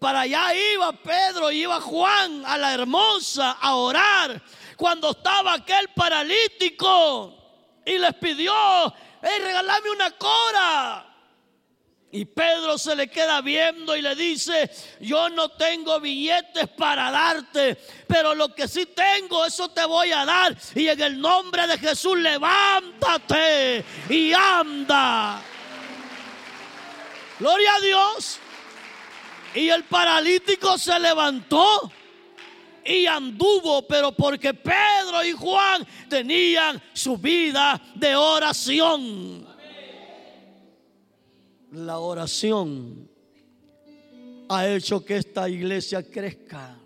[0.00, 4.42] Para allá iba Pedro y iba Juan a la hermosa a orar.
[4.74, 7.36] Cuando estaba aquel paralítico
[7.84, 8.54] y les pidió,
[9.20, 11.06] hey, regalame una cora.
[12.12, 17.76] Y Pedro se le queda viendo y le dice, yo no tengo billetes para darte,
[18.08, 20.56] pero lo que sí tengo, eso te voy a dar.
[20.74, 25.42] Y en el nombre de Jesús, levántate y anda.
[27.38, 28.40] Gloria a Dios.
[29.54, 31.90] Y el paralítico se levantó
[32.84, 39.50] y anduvo, pero porque Pedro y Juan tenían su vida de oración
[41.72, 43.08] la oración
[44.48, 46.76] ha hecho que esta iglesia crezca.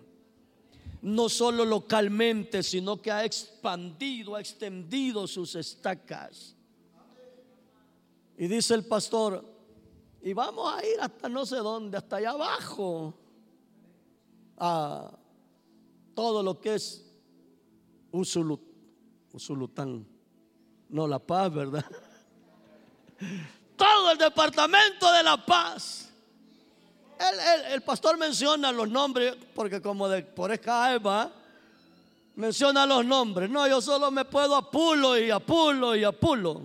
[1.01, 6.55] No solo localmente, sino que ha expandido, ha extendido sus estacas.
[8.37, 9.45] Y dice el pastor,
[10.25, 13.13] y vamos a ir hasta no sé dónde, hasta allá abajo,
[14.57, 15.11] a
[16.15, 17.05] todo lo que es
[18.11, 20.07] Usulután.
[20.89, 21.85] No, La Paz, ¿verdad?
[23.77, 26.09] todo el departamento de la paz.
[27.71, 31.31] El, pastor menciona los nombres, porque como de, por eva
[32.33, 33.47] menciona los nombres.
[33.47, 36.63] No, yo solo me puedo apulo y apulo y apulo.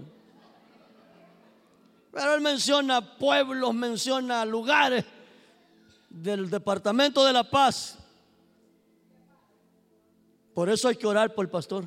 [2.13, 5.05] Pero él menciona pueblos, menciona lugares
[6.09, 7.99] del departamento de la paz.
[10.53, 11.85] Por eso hay que orar por el pastor.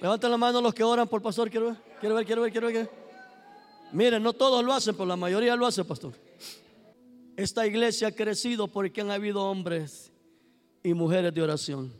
[0.00, 1.48] Levanten la mano los que oran por pastor.
[1.48, 2.90] Quiero ver, quiero ver, quiero ver, quiero ver.
[3.92, 6.14] Miren, no todos lo hacen, pero la mayoría lo hace, pastor.
[7.36, 10.12] Esta iglesia ha crecido porque han habido hombres
[10.82, 11.92] y mujeres de oración.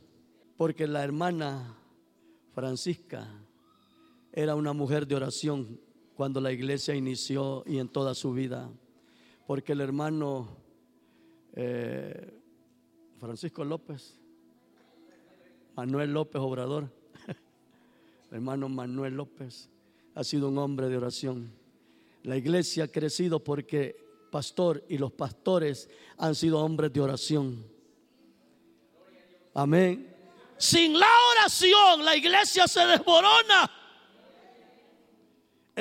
[0.57, 1.77] Porque la hermana
[2.55, 3.29] Francisca
[4.33, 5.81] era una mujer de oración
[6.23, 8.71] cuando la iglesia inició y en toda su vida.
[9.45, 10.57] Porque el hermano
[11.53, 12.41] eh,
[13.19, 14.21] Francisco López,
[15.75, 16.89] Manuel López Obrador,
[18.31, 19.69] hermano Manuel López,
[20.15, 21.51] ha sido un hombre de oración.
[22.23, 23.97] La iglesia ha crecido porque
[24.31, 27.67] pastor y los pastores han sido hombres de oración.
[29.55, 30.15] Amén.
[30.57, 33.82] Sin la oración la iglesia se desborona.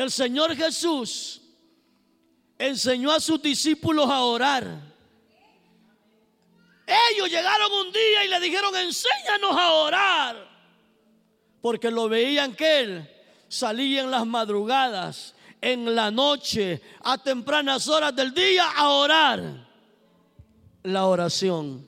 [0.01, 1.41] El Señor Jesús
[2.57, 4.65] enseñó a sus discípulos a orar.
[7.11, 10.49] Ellos llegaron un día y le dijeron, enséñanos a orar.
[11.61, 13.09] Porque lo veían que él
[13.47, 19.67] salía en las madrugadas, en la noche, a tempranas horas del día a orar.
[20.81, 21.87] La oración.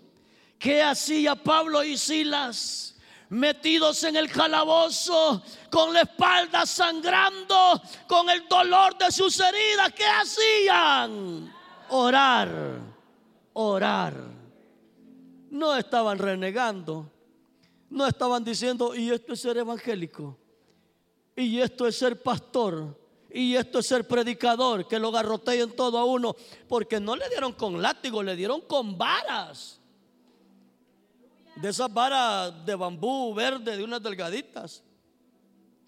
[0.59, 2.92] ¿Qué hacía Pablo y Silas?
[3.34, 9.91] Metidos en el calabozo, con la espalda sangrando, con el dolor de sus heridas.
[9.95, 11.51] ¿Qué hacían?
[11.89, 12.79] Orar,
[13.53, 14.13] orar.
[15.49, 17.11] No estaban renegando,
[17.89, 20.38] no estaban diciendo, y esto es ser evangélico,
[21.36, 22.95] y esto es ser pastor,
[23.31, 26.36] y esto es ser predicador, que lo garroteen todo a uno,
[26.67, 29.79] porque no le dieron con látigo, le dieron con varas.
[31.56, 34.84] De esas varas de bambú verde, de unas delgaditas,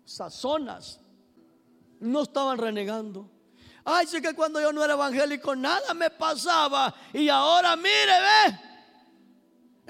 [0.06, 1.00] sazonas.
[2.00, 3.30] No estaban renegando.
[3.84, 6.94] Ay, sí que cuando yo no era evangélico nada me pasaba.
[7.14, 8.60] Y ahora mire, ve.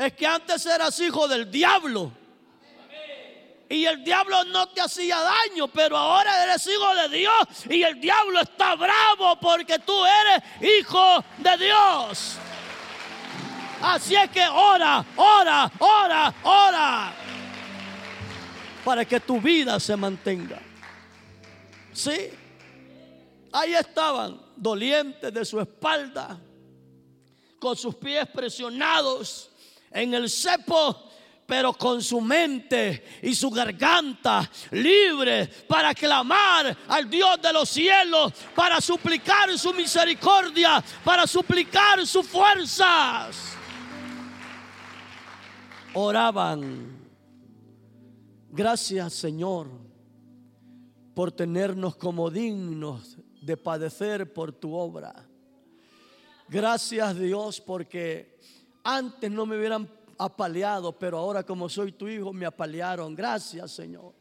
[0.05, 2.11] Es que antes eras hijo del diablo.
[3.67, 7.33] Y el diablo no te hacía daño, pero ahora eres hijo de Dios
[7.67, 12.37] y el diablo está bravo porque tú eres hijo de Dios.
[13.85, 17.13] Así es que ora, ora, ora, ora.
[18.83, 20.59] Para que tu vida se mantenga.
[21.93, 22.31] Sí.
[23.51, 26.39] Ahí estaban, dolientes de su espalda,
[27.59, 29.51] con sus pies presionados
[29.91, 31.11] en el cepo
[31.45, 38.33] pero con su mente y su garganta libre para clamar al Dios de los cielos,
[38.55, 43.55] para suplicar su misericordia, para suplicar sus fuerzas.
[45.95, 47.05] Oraban.
[48.51, 49.67] Gracias Señor
[51.13, 55.27] por tenernos como dignos de padecer por tu obra.
[56.47, 58.39] Gracias Dios porque
[58.83, 63.15] antes no me hubieran apaleado, pero ahora como soy tu hijo me apalearon.
[63.15, 64.13] Gracias, Señor.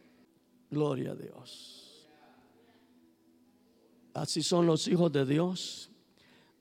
[0.70, 2.08] Gloria a Dios.
[4.14, 5.90] Así son los hijos de Dios.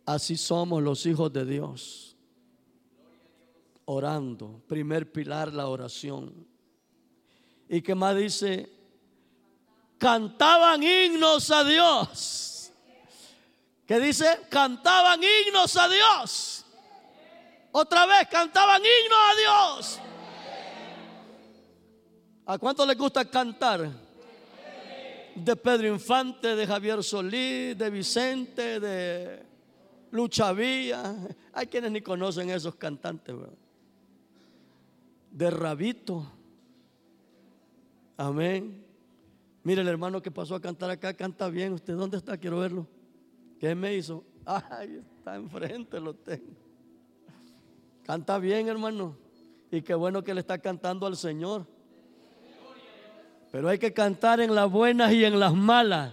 [0.06, 2.13] Así somos los hijos de Dios.
[3.86, 4.62] Orando.
[4.68, 6.48] Primer pilar, la oración.
[7.68, 8.70] ¿Y qué más dice?
[9.98, 12.72] Cantaban himnos a Dios.
[13.86, 14.26] ¿Qué dice?
[14.50, 16.66] Cantaban himnos a Dios.
[17.72, 20.00] Otra vez cantaban himnos a Dios.
[22.46, 23.90] ¿A cuánto les gusta cantar?
[25.36, 29.44] De Pedro Infante, de Javier Solí, de Vicente, de
[30.12, 31.16] Lucha Vía.
[31.54, 33.36] Hay quienes ni conocen esos cantantes.
[35.34, 36.32] De Rabito.
[38.18, 38.86] Amén.
[39.64, 41.74] Mire el hermano que pasó a cantar acá, canta bien.
[41.74, 42.38] ¿Usted dónde está?
[42.38, 42.88] Quiero verlo.
[43.60, 44.24] ¿Qué me hizo?
[44.46, 46.54] Ay, está enfrente, lo tengo.
[48.04, 49.18] Canta bien, hermano.
[49.72, 51.66] Y qué bueno que le está cantando al Señor.
[53.52, 56.12] Pero hay que cantar en las buenas y en las malas.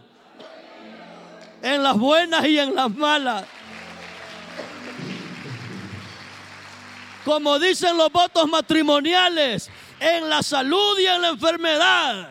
[1.62, 3.44] En las buenas y en las malas.
[7.24, 12.30] Como dicen los votos matrimoniales, en la salud y en la enfermedad.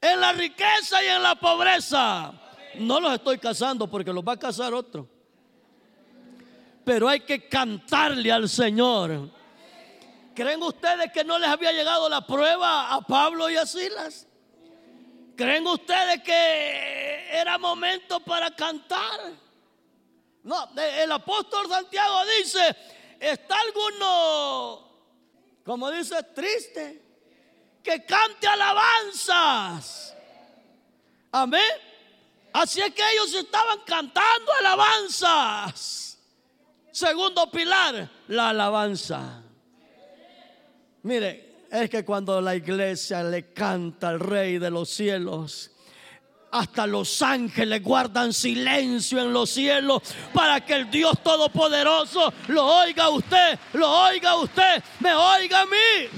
[0.00, 2.32] En la riqueza y en la pobreza.
[2.76, 5.08] No los estoy casando porque los va a casar otro
[6.84, 9.30] pero hay que cantarle al Señor.
[10.34, 14.26] ¿Creen ustedes que no les había llegado la prueba a Pablo y a Silas?
[15.36, 19.20] ¿Creen ustedes que era momento para cantar?
[20.44, 22.76] No, el apóstol Santiago dice,
[23.20, 24.88] ¿está alguno,
[25.64, 27.02] como dice, triste?
[27.82, 30.16] Que cante alabanzas.
[31.32, 31.72] Amén.
[32.52, 36.18] Así es que ellos estaban cantando alabanzas.
[36.90, 39.42] Segundo pilar, la alabanza.
[41.02, 45.71] Mire, es que cuando la iglesia le canta al rey de los cielos,
[46.52, 50.02] hasta los ángeles guardan silencio en los cielos
[50.34, 55.62] para que el Dios Todopoderoso lo oiga a usted, lo oiga a usted, me oiga
[55.62, 56.08] a mí.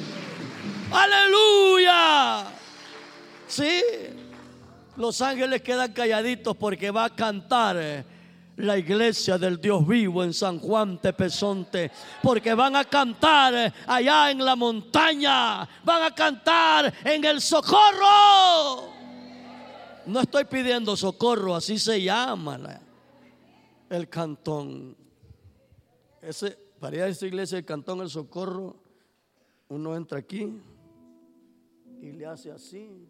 [0.91, 2.47] Aleluya.
[3.47, 3.80] Sí,
[4.97, 8.05] los ángeles quedan calladitos porque va a cantar eh,
[8.57, 14.32] la iglesia del Dios vivo en San Juan Tepezonte, porque van a cantar eh, allá
[14.32, 18.94] en la montaña, van a cantar en el socorro.
[20.07, 22.81] No estoy pidiendo socorro, así se llama
[23.89, 24.97] el cantón.
[26.21, 28.77] Ese, para ir a esa iglesia, el cantón, el socorro,
[29.69, 30.61] uno entra aquí
[32.01, 33.09] y le hace así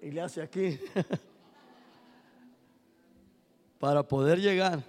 [0.00, 0.78] y le hace aquí.
[3.78, 4.82] para poder llegar,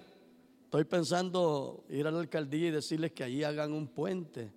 [0.64, 4.52] estoy pensando ir a la alcaldía y decirles que allí hagan un puente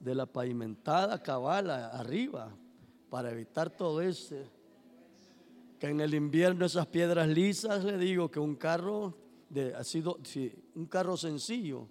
[0.00, 2.52] de la pavimentada cabal arriba
[3.10, 4.61] para evitar todo ese
[5.82, 9.16] que en el invierno esas piedras lisas, le digo que un carro
[9.48, 10.20] de, ha sido,
[10.76, 11.88] un carro sencillo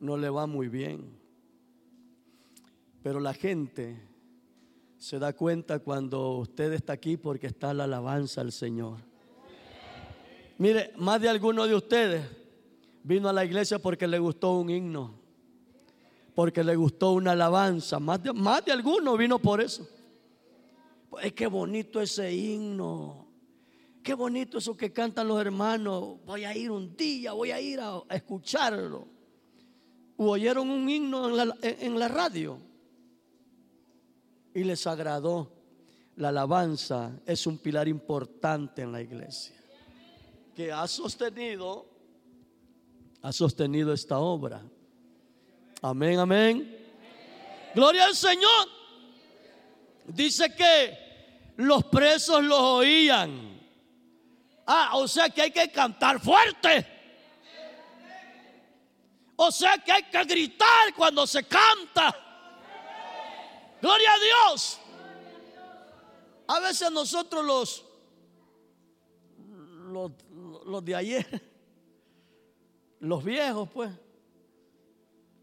[0.00, 1.08] no le va muy bien.
[3.00, 4.02] Pero la gente
[4.98, 8.98] se da cuenta cuando usted está aquí porque está la alabanza al Señor.
[10.58, 12.26] Mire, más de alguno de ustedes
[13.04, 15.14] vino a la iglesia porque le gustó un himno,
[16.34, 18.00] porque le gustó una alabanza.
[18.00, 19.86] Más de, más de alguno vino por eso.
[21.20, 23.28] Es que bonito ese himno.
[24.02, 26.18] Qué bonito eso que cantan los hermanos.
[26.24, 29.08] Voy a ir un día, voy a ir a, escucharlo.
[30.16, 32.58] O oyeron un himno en la, en la radio
[34.54, 35.52] y les agradó.
[36.16, 39.62] La alabanza es un pilar importante en la iglesia
[40.54, 41.86] que ha sostenido,
[43.22, 44.62] ha sostenido esta obra.
[45.80, 46.78] Amén, amén.
[47.74, 48.68] Gloria al Señor.
[50.06, 51.01] Dice que
[51.62, 53.60] los presos los oían.
[54.66, 56.86] Ah, o sea que hay que cantar fuerte.
[59.36, 62.14] O sea que hay que gritar cuando se canta.
[63.80, 64.78] Gloria a Dios.
[66.48, 67.84] A veces nosotros los,
[69.90, 70.12] los,
[70.66, 71.42] los de ayer,
[73.00, 73.90] los viejos pues,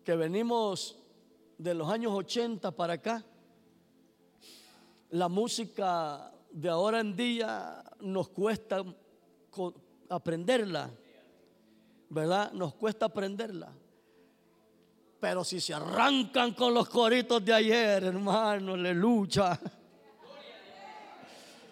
[0.03, 0.97] que venimos
[1.57, 3.25] de los años 80 para acá,
[5.11, 8.83] la música de ahora en día nos cuesta
[10.09, 10.89] aprenderla,
[12.09, 12.51] ¿verdad?
[12.53, 13.71] Nos cuesta aprenderla.
[15.19, 19.59] Pero si se arrancan con los coritos de ayer, hermano, aleluya.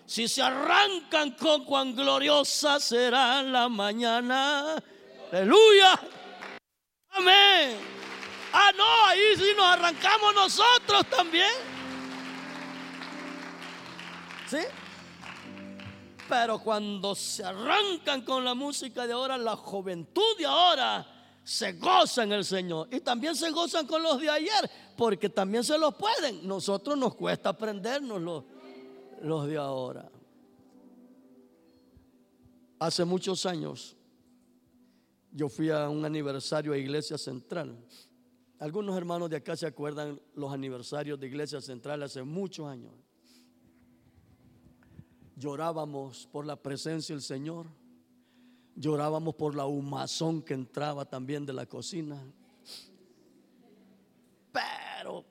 [0.05, 4.75] Si se arrancan con cuán gloriosa será la mañana,
[5.31, 5.99] aleluya.
[7.09, 7.77] Amén.
[8.53, 11.76] Ah, no, ahí sí nos arrancamos nosotros también.
[14.49, 14.57] ¿Sí?
[16.29, 21.05] Pero cuando se arrancan con la música de ahora, la juventud de ahora
[21.43, 22.87] se goza en el Señor.
[22.91, 26.45] Y también se gozan con los de ayer, porque también se los pueden.
[26.47, 28.43] Nosotros nos cuesta aprendernos los,
[29.21, 30.09] los de ahora.
[32.79, 33.95] Hace muchos años
[35.31, 37.77] yo fui a un aniversario a Iglesia Central.
[38.59, 43.06] Algunos hermanos de acá se acuerdan los aniversarios de Iglesia Central hace muchos años
[45.37, 47.67] llorábamos por la presencia del Señor,
[48.75, 52.19] llorábamos por la humazón que entraba también de la cocina.
[54.51, 55.23] Pero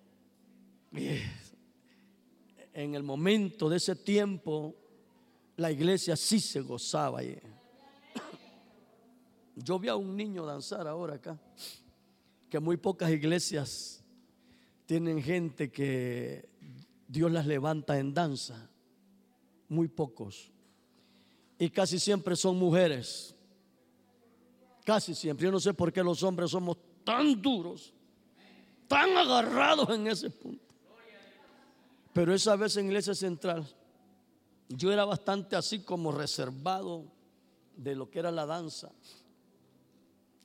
[2.72, 4.74] en el momento de ese tiempo,
[5.56, 7.20] la iglesia sí se gozaba.
[9.56, 11.38] Yo vi a un niño danzar ahora acá,
[12.48, 14.04] que muy pocas iglesias
[14.84, 16.48] tienen gente que
[17.08, 18.70] Dios las levanta en danza
[19.68, 20.50] muy pocos.
[21.58, 23.34] Y casi siempre son mujeres.
[24.84, 25.44] Casi siempre.
[25.44, 27.92] Yo no sé por qué los hombres somos tan duros,
[28.86, 30.74] tan agarrados en ese punto.
[32.12, 33.66] Pero esa vez en Iglesia Central,
[34.68, 37.04] yo era bastante así como reservado
[37.76, 38.90] de lo que era la danza.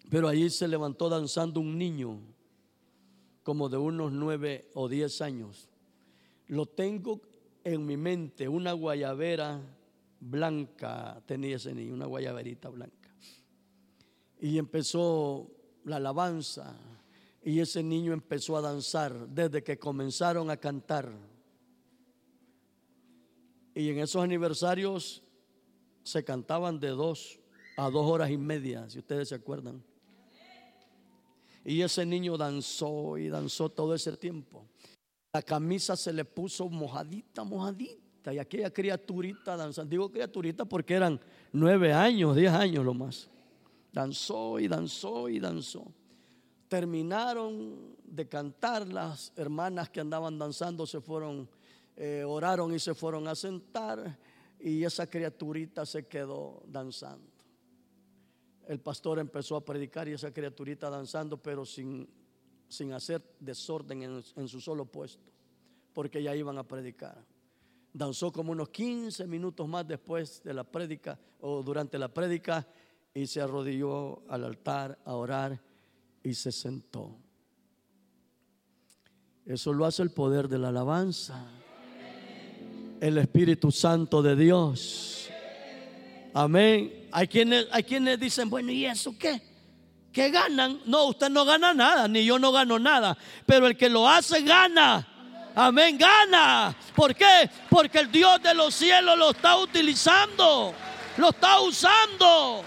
[0.09, 2.19] Pero ahí se levantó danzando un niño,
[3.43, 5.69] como de unos nueve o diez años.
[6.47, 7.22] Lo tengo
[7.64, 9.62] en mi mente una guayabera
[10.20, 13.09] blanca, tenía ese niño, una guayaberita blanca.
[14.39, 15.51] Y empezó
[15.84, 16.76] la alabanza
[17.43, 21.12] y ese niño empezó a danzar desde que comenzaron a cantar.
[23.74, 25.24] Y en esos aniversarios
[26.03, 27.39] se cantaban de dos
[27.78, 29.84] a dos horas y media, si ustedes se acuerdan.
[31.64, 34.68] Y ese niño danzó y danzó todo ese tiempo.
[35.34, 38.34] La camisa se le puso mojadita, mojadita.
[38.34, 39.89] Y aquella criaturita danzando.
[39.89, 41.19] Digo criaturita porque eran
[41.53, 43.29] nueve años, diez años lo más.
[43.93, 45.86] Danzó y danzó y danzó.
[46.67, 51.49] Terminaron de cantar las hermanas que andaban danzando, se fueron,
[51.95, 54.17] eh, oraron y se fueron a sentar.
[54.59, 57.32] Y esa criaturita se quedó danzando.
[58.67, 62.07] El pastor empezó a predicar y esa criaturita danzando, pero sin,
[62.72, 65.30] sin hacer desorden en, su solo puesto,
[65.93, 67.22] porque ya iban a predicar.
[67.93, 72.65] Danzó como unos 15 minutos más después de la prédica o durante la prédica
[73.13, 75.61] y se arrodilló al altar a orar
[76.24, 77.17] y se sentó.
[79.45, 81.45] Eso lo hace el poder de la alabanza.
[83.01, 85.30] El Espíritu Santo de Dios.
[86.34, 87.09] Amén.
[87.11, 89.50] Hay quienes, hay quienes dicen, bueno, ¿y eso qué?
[90.12, 90.80] ¿Qué ganan?
[90.86, 93.18] No, usted no gana nada, ni yo no gano nada.
[93.45, 95.07] Pero el que lo hace gana.
[95.55, 96.76] Amén, gana.
[96.95, 97.49] ¿Por qué?
[97.70, 100.74] Porque el Dios de los cielos lo está utilizando.
[101.18, 102.64] Lo está usando.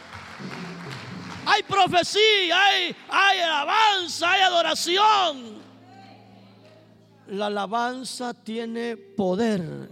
[1.46, 5.64] Hay profecía, hay, hay alabanza, hay adoración.
[7.28, 9.90] La alabanza tiene poder.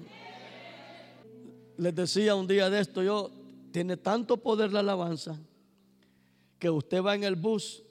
[1.77, 3.31] Les decía un día de esto, yo,
[3.73, 5.37] tiene tanto poder la alabanza
[6.63, 7.83] que usted va en el bus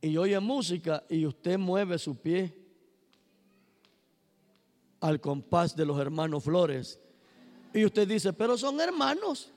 [0.00, 2.56] y oye música y usted mueve su pie
[5.00, 7.00] al compás de los hermanos Flores.
[7.74, 9.50] Y usted dice, pero son hermanos.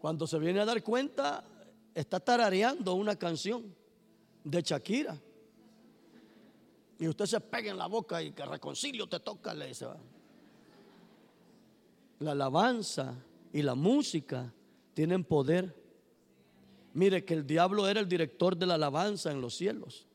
[0.00, 1.42] Cuando se viene a dar cuenta,
[1.92, 3.74] está tarareando una canción
[4.44, 5.20] de Shakira.
[7.00, 9.72] Y usted se pega en la boca y que reconcilio te toca, le.
[12.20, 13.12] La alabanza
[13.52, 14.54] y la música
[14.94, 15.83] tienen poder.
[16.94, 20.06] Mire que el diablo era el director de la alabanza en los cielos.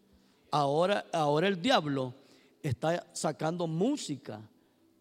[0.49, 2.15] Ahora, ahora el diablo
[2.63, 4.41] está sacando música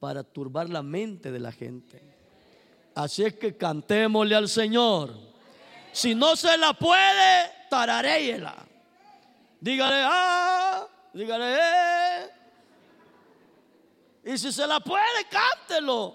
[0.01, 2.03] para turbar la mente de la gente.
[2.95, 5.15] Así es que cantémosle al Señor.
[5.93, 8.67] Si no se la puede, tararéela.
[9.61, 12.31] Dígale, ah, dígale, eh.
[14.25, 16.15] Y si se la puede, cántelo.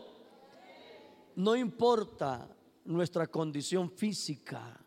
[1.35, 2.47] No importa
[2.85, 4.82] nuestra condición física,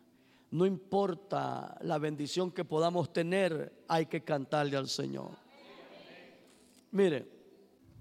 [0.51, 5.31] no importa la bendición que podamos tener, hay que cantarle al Señor.
[6.91, 7.27] Mire,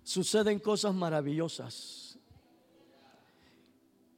[0.03, 2.19] suceden cosas maravillosas.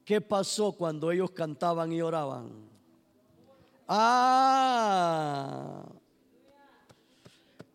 [0.04, 2.68] ¿Qué pasó cuando ellos cantaban y oraban?
[3.86, 5.84] Ah,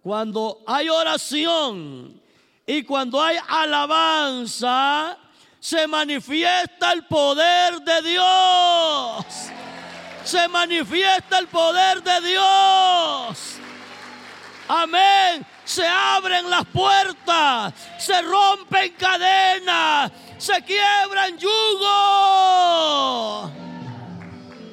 [0.01, 2.21] cuando hay oración
[2.65, 5.17] y cuando hay alabanza,
[5.59, 9.62] se manifiesta el poder de Dios.
[10.24, 13.57] Se manifiesta el poder de Dios.
[14.67, 15.45] Amén.
[15.65, 21.51] Se abren las puertas, se rompen cadenas, se quiebran yugos.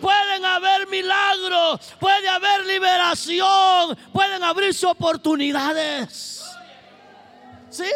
[0.00, 6.42] Pueden haber milagros, puede haber liberación, pueden abrirse oportunidades.
[7.68, 7.90] ¿Sí?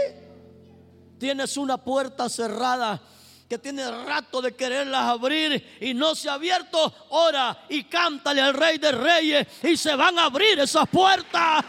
[1.18, 3.00] Tienes una puerta cerrada
[3.48, 8.54] que tiene rato de quererlas abrir y no se ha abierto, ora y cántale al
[8.54, 11.64] Rey de Reyes y se van a abrir esas puertas.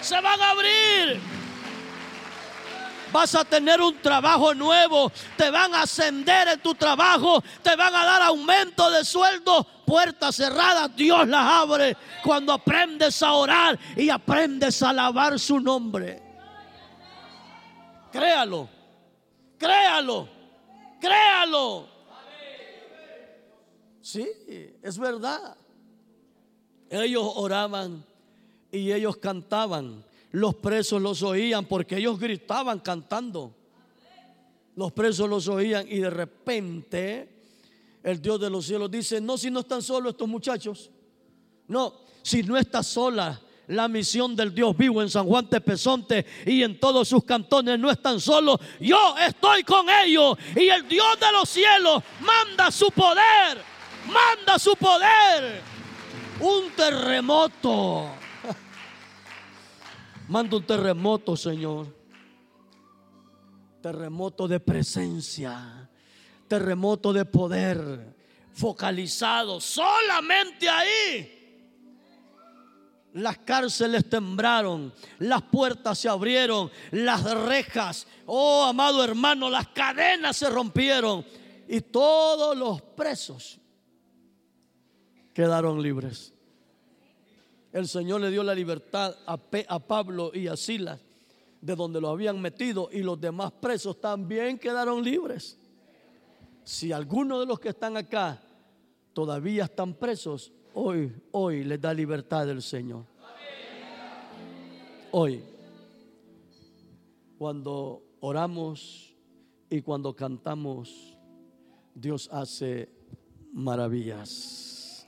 [0.00, 1.20] Se van a abrir.
[3.12, 7.94] Vas a tener un trabajo nuevo, te van a ascender en tu trabajo, te van
[7.94, 14.10] a dar aumento de sueldo, puertas cerradas, Dios las abre cuando aprendes a orar y
[14.10, 16.22] aprendes a alabar su nombre.
[18.12, 18.68] Créalo,
[19.58, 20.28] créalo,
[21.00, 21.86] créalo.
[24.00, 24.26] Sí,
[24.82, 25.56] es verdad.
[26.90, 28.04] Ellos oraban
[28.72, 30.04] y ellos cantaban.
[30.30, 33.54] Los presos los oían porque ellos gritaban cantando.
[34.76, 37.28] Los presos los oían y de repente
[38.02, 40.90] el Dios de los cielos dice, no si no están solos estos muchachos.
[41.66, 46.62] No, si no está sola la misión del Dios vivo en San Juan Tepezonte y
[46.62, 48.58] en todos sus cantones no están solos.
[48.80, 53.62] Yo estoy con ellos y el Dios de los cielos manda su poder,
[54.06, 55.62] manda su poder.
[56.40, 58.08] Un terremoto.
[60.28, 61.96] Manda un terremoto, Señor.
[63.82, 65.88] Terremoto de presencia,
[66.46, 68.14] terremoto de poder,
[68.52, 71.37] focalizado solamente ahí
[73.14, 80.50] las cárceles temblaron, las puertas se abrieron, las rejas, oh amado hermano, las cadenas se
[80.50, 81.24] rompieron
[81.66, 83.58] y todos los presos
[85.32, 86.32] quedaron libres.
[87.72, 89.38] El Señor le dio la libertad a,
[89.68, 91.00] a Pablo y a Silas
[91.60, 95.58] de donde lo habían metido y los demás presos también quedaron libres.
[96.62, 98.40] Si alguno de los que están acá
[99.12, 103.04] todavía están presos, hoy, hoy les da libertad el Señor.
[105.10, 105.42] Hoy,
[107.36, 109.16] cuando oramos
[109.68, 111.18] y cuando cantamos,
[111.94, 112.88] Dios hace
[113.52, 115.06] maravillas.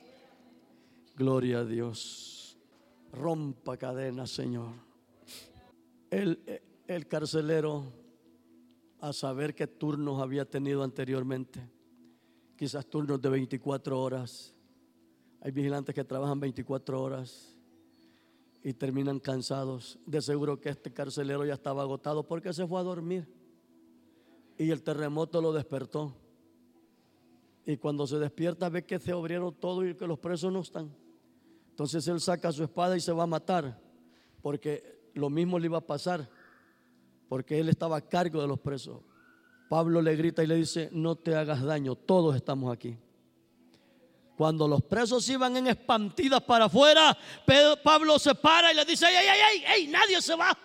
[1.15, 2.59] Gloria a Dios.
[3.13, 4.73] Rompa cadenas, Señor.
[6.11, 7.85] El, el carcelero,
[9.01, 11.61] a saber qué turnos había tenido anteriormente,
[12.57, 14.55] quizás turnos de 24 horas.
[15.41, 17.57] Hay vigilantes que trabajan 24 horas
[18.63, 19.99] y terminan cansados.
[20.07, 23.27] De seguro que este carcelero ya estaba agotado porque se fue a dormir.
[24.59, 26.15] Y el terremoto lo despertó.
[27.65, 30.95] Y cuando se despierta ve que se abrieron todo y que los presos no están.
[31.71, 33.81] Entonces él saca su espada y se va a matar.
[34.43, 36.29] Porque lo mismo le iba a pasar.
[37.29, 39.01] Porque él estaba a cargo de los presos.
[39.71, 42.99] Pablo le grita y le dice, no te hagas daño, todos estamos aquí.
[44.41, 47.15] Cuando los presos iban en espantidas para afuera,
[47.85, 49.87] Pablo se para y le dice, ¡ay, ay, ay, ay!
[49.87, 50.57] nadie se va!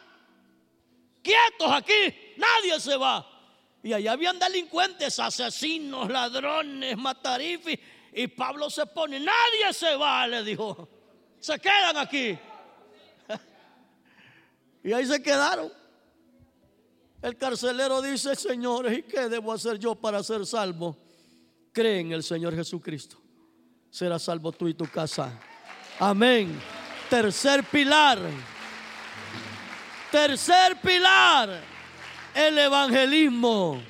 [1.21, 2.15] ¡Quietos aquí!
[2.37, 3.29] ¡Nadie se va!
[3.83, 7.77] Y allá habían delincuentes, asesinos, ladrones, matarifis.
[8.13, 10.87] Y Pablo se pone, nadie se va, le dijo.
[11.41, 12.39] Se quedan aquí.
[14.85, 15.69] y ahí se quedaron.
[17.21, 20.95] El carcelero dice, señores, ¿y qué debo hacer yo para ser salvo?
[21.73, 23.24] Cree en el Señor Jesucristo
[23.95, 25.31] serás salvo tú y tu casa.
[25.97, 26.59] Amén.
[27.09, 28.19] Tercer pilar.
[30.11, 31.61] Tercer pilar.
[32.35, 33.81] El evangelismo.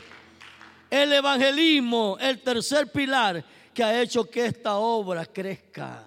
[0.92, 2.18] El evangelismo.
[2.22, 3.44] El tercer pilar
[3.74, 6.04] que ha hecho que esta obra crezca.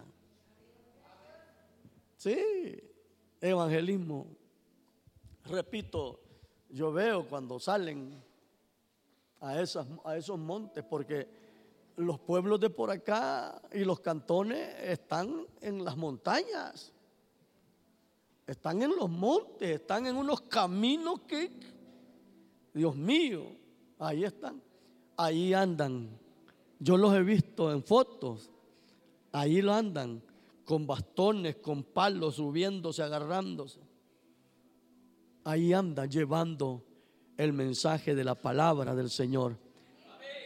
[2.18, 2.80] Sí,
[3.40, 4.28] evangelismo.
[5.44, 6.20] Repito,
[6.68, 8.22] yo veo cuando salen
[9.40, 9.54] a,
[10.04, 11.37] a esos montes, porque
[11.98, 16.92] los pueblos de por acá y los cantones están en las montañas,
[18.46, 21.50] están en los montes, están en unos caminos que,
[22.72, 23.46] Dios mío,
[23.98, 24.62] ahí están,
[25.16, 26.08] ahí andan.
[26.78, 28.48] Yo los he visto en fotos,
[29.32, 30.22] ahí lo andan,
[30.64, 33.80] con bastones, con palos, subiéndose, agarrándose.
[35.42, 36.84] Ahí andan llevando
[37.36, 39.58] el mensaje de la palabra del Señor.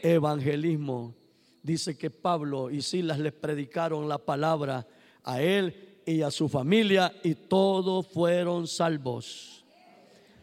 [0.02, 1.14] Evangelismo
[1.62, 4.86] dice que Pablo y Silas les predicaron la palabra
[5.24, 9.64] a él y a su familia y todos fueron salvos.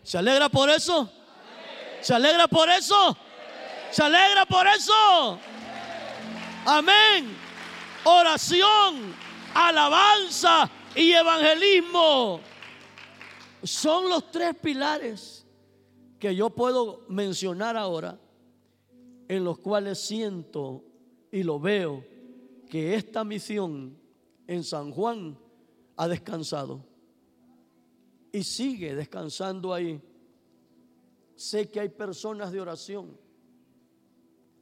[0.03, 1.11] ¿Se alegra por eso?
[2.01, 3.17] ¿Se alegra por eso?
[3.91, 5.39] ¿Se alegra por eso?
[6.65, 7.36] Amén.
[8.05, 9.13] Oración,
[9.53, 12.39] alabanza y evangelismo
[13.63, 15.45] son los tres pilares
[16.17, 18.17] que yo puedo mencionar ahora
[19.28, 20.84] en los cuales siento
[21.32, 22.03] y lo veo
[22.69, 23.97] que esta misión
[24.47, 25.38] en San Juan
[25.95, 26.86] ha descansado
[28.32, 30.01] y sigue descansando ahí.
[31.36, 33.17] Sé que hay personas de oración.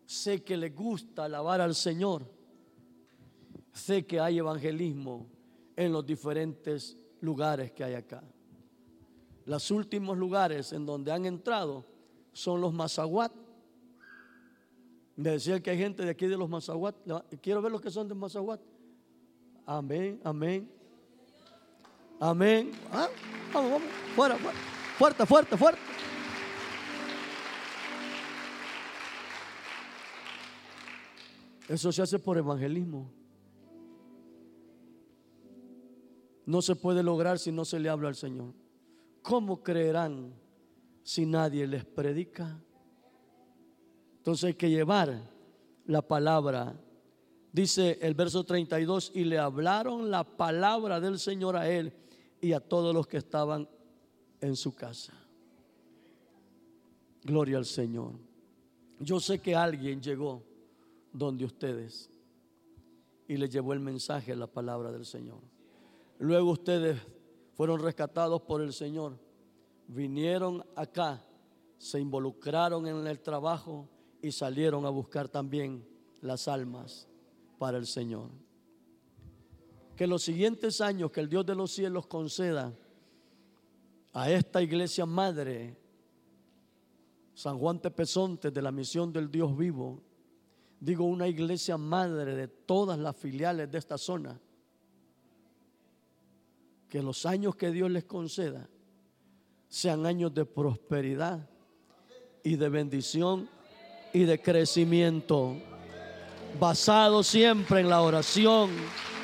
[0.06, 2.26] Sé que les gusta alabar al Señor.
[3.74, 5.28] Sé que hay evangelismo
[5.76, 8.24] en los diferentes lugares que hay acá.
[9.46, 11.86] Los últimos lugares en donde han entrado
[12.32, 13.32] son los Mazahuat
[15.18, 16.96] me decía que hay gente de aquí de los Mazahuat.
[17.42, 18.62] Quiero ver los que son de Mazahuat.
[19.66, 20.70] Amén, amén.
[22.20, 22.72] Amén.
[22.92, 23.10] Ah,
[23.52, 23.90] vamos, vamos.
[24.16, 24.58] Fuera, fuera.
[24.98, 25.82] Fuerte, fuerte, fuerte.
[31.68, 33.12] Eso se hace por evangelismo.
[36.46, 38.54] No se puede lograr si no se le habla al Señor.
[39.24, 40.34] ¿Cómo creerán
[41.02, 42.62] si nadie les predica?
[44.28, 45.22] Entonces hay que llevar
[45.86, 46.78] la palabra.
[47.54, 51.94] Dice el verso 32, y le hablaron la palabra del Señor a él
[52.42, 53.70] y a todos los que estaban
[54.42, 55.14] en su casa.
[57.24, 58.16] Gloria al Señor.
[59.00, 60.44] Yo sé que alguien llegó
[61.14, 62.10] donde ustedes
[63.30, 65.40] y le llevó el mensaje, la palabra del Señor.
[66.20, 67.00] Luego ustedes
[67.54, 69.18] fueron rescatados por el Señor,
[69.88, 71.26] vinieron acá,
[71.78, 73.88] se involucraron en el trabajo
[74.28, 75.88] y salieron a buscar también
[76.22, 77.08] las almas
[77.58, 78.30] para el Señor.
[79.96, 82.74] Que los siguientes años que el Dios de los cielos conceda
[84.14, 85.78] a esta iglesia madre,
[87.34, 90.02] San Juan Tepezonte de la misión del Dios vivo,
[90.80, 94.40] digo una iglesia madre de todas las filiales de esta zona,
[96.90, 98.70] que los años que Dios les conceda
[99.70, 101.50] sean años de prosperidad
[102.44, 103.50] y de bendición
[104.14, 105.58] y de crecimiento,
[106.60, 108.72] basado siempre en la oración,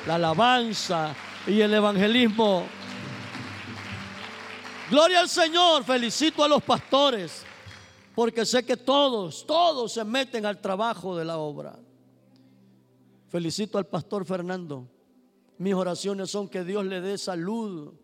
[0.06, 1.14] la alabanza
[1.46, 2.64] y el evangelismo.
[4.90, 7.42] Gloria al Señor, felicito a los pastores,
[8.14, 11.78] porque sé que todos, todos se meten al trabajo de la obra.
[13.28, 14.88] Felicito al pastor Fernando.
[15.58, 17.94] Mis oraciones son que Dios le dé salud,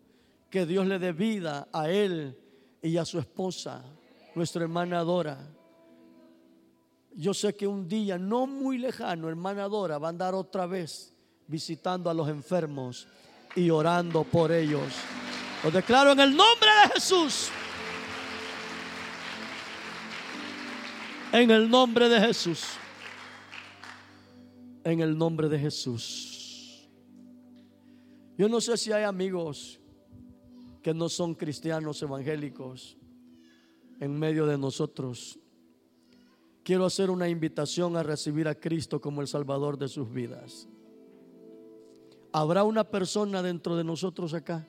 [0.49, 2.37] que Dios le dé vida a él
[2.81, 3.83] y a su esposa,
[4.35, 5.37] nuestra hermana Dora.
[7.15, 11.13] Yo sé que un día no muy lejano, hermana Dora va a andar otra vez
[11.47, 13.07] visitando a los enfermos
[13.55, 14.93] y orando por ellos.
[15.63, 17.49] Lo declaro en el nombre de Jesús.
[21.33, 22.63] En el nombre de Jesús.
[24.83, 26.89] En el nombre de Jesús.
[28.37, 29.79] Yo no sé si hay amigos
[30.81, 32.97] que no son cristianos evangélicos
[33.99, 35.37] en medio de nosotros.
[36.63, 40.67] Quiero hacer una invitación a recibir a Cristo como el Salvador de sus vidas.
[42.31, 44.67] ¿Habrá una persona dentro de nosotros acá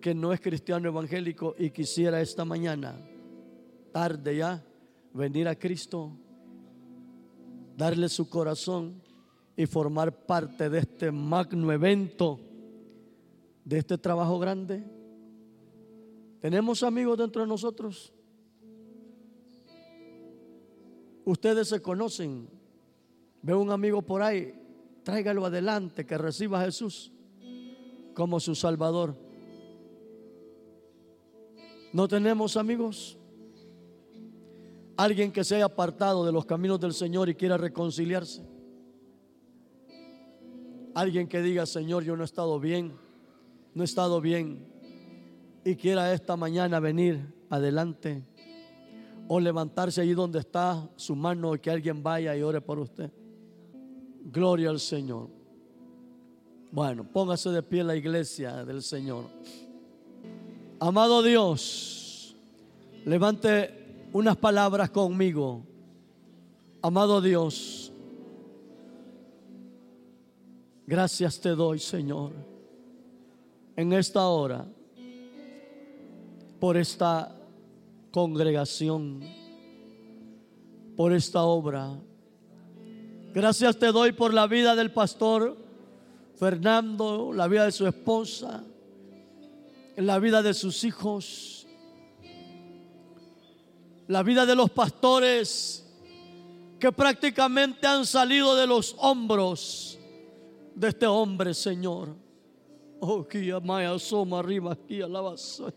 [0.00, 2.94] que no es cristiano evangélico y quisiera esta mañana,
[3.92, 4.62] tarde ya,
[5.14, 6.12] venir a Cristo,
[7.76, 9.02] darle su corazón
[9.56, 12.38] y formar parte de este magno evento,
[13.64, 14.84] de este trabajo grande?
[16.40, 18.12] ¿Tenemos amigos dentro de nosotros?
[21.24, 22.48] Ustedes se conocen.
[23.42, 24.54] Ve un amigo por ahí,
[25.02, 27.12] tráigalo adelante, que reciba a Jesús
[28.14, 29.16] como su Salvador.
[31.92, 33.18] ¿No tenemos amigos?
[34.96, 38.46] Alguien que se haya apartado de los caminos del Señor y quiera reconciliarse.
[40.94, 42.96] Alguien que diga, Señor, yo no he estado bien,
[43.74, 44.66] no he estado bien
[45.64, 48.26] y quiera esta mañana venir adelante
[49.28, 53.10] o levantarse allí donde está su mano y que alguien vaya y ore por usted.
[54.24, 55.28] Gloria al Señor.
[56.70, 59.24] Bueno, póngase de pie la iglesia del Señor.
[60.80, 62.34] Amado Dios,
[63.04, 65.62] levante unas palabras conmigo.
[66.80, 67.92] Amado Dios,
[70.86, 72.32] gracias te doy, Señor,
[73.76, 74.66] en esta hora,
[76.58, 77.41] por esta
[78.12, 79.20] congregación,
[80.96, 81.98] por esta obra.
[83.34, 85.56] Gracias te doy por la vida del pastor
[86.36, 88.64] Fernando, la vida de su esposa
[89.96, 91.66] la vida de sus hijos,
[94.08, 95.86] la vida de los pastores
[96.78, 99.98] que prácticamente han salido de los hombros
[100.74, 102.16] de este hombre, Señor.
[103.00, 105.72] Oh, que maya asoma arriba aquí alabanza.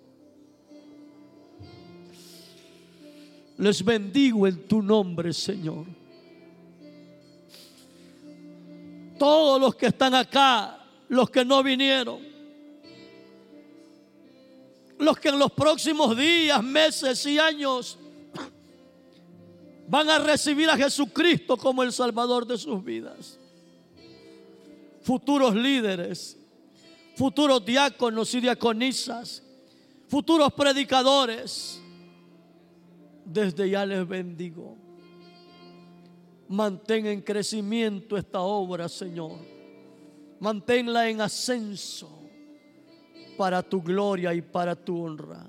[3.57, 5.85] Les bendigo en tu nombre, Señor.
[9.17, 12.19] Todos los que están acá, los que no vinieron,
[14.99, 17.97] los que en los próximos días, meses y años
[19.87, 23.39] van a recibir a Jesucristo como el Salvador de sus vidas.
[25.01, 26.37] Futuros líderes,
[27.15, 29.43] futuros diáconos y diaconisas,
[30.09, 31.81] futuros predicadores.
[33.25, 34.77] Desde ya les bendigo.
[36.47, 39.39] Mantén en crecimiento esta obra, Señor.
[40.39, 42.09] Manténla en ascenso
[43.37, 45.47] para tu gloria y para tu honra.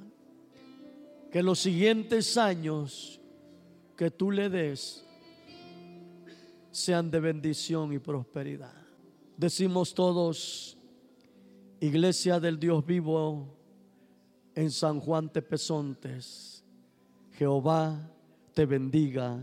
[1.31, 3.20] Que los siguientes años
[3.97, 5.05] que tú le des
[6.70, 8.74] sean de bendición y prosperidad.
[9.37, 10.77] Decimos todos,
[11.81, 13.55] Iglesia del Dios vivo
[14.55, 16.55] en San Juan Tepezontes,
[17.39, 17.99] Jehová
[18.55, 19.39] te bendiga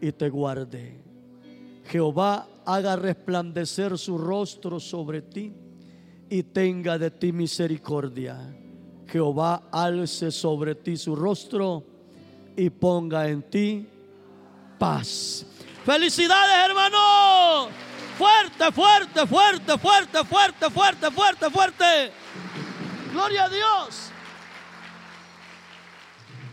[0.00, 1.00] y te guarde.
[1.86, 5.52] Jehová haga resplandecer su rostro sobre ti
[6.28, 8.38] y tenga de ti misericordia.
[9.06, 11.84] Jehová alce sobre ti su rostro
[12.56, 13.86] y ponga en ti
[14.78, 15.46] paz.
[15.84, 17.68] Felicidades, hermano.
[18.16, 22.12] Fuerte, fuerte, fuerte, fuerte, fuerte, fuerte, fuerte, fuerte.
[23.12, 24.11] Gloria a Dios.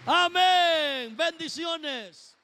[0.06, 1.16] Amén.
[1.16, 2.39] Bendiciones.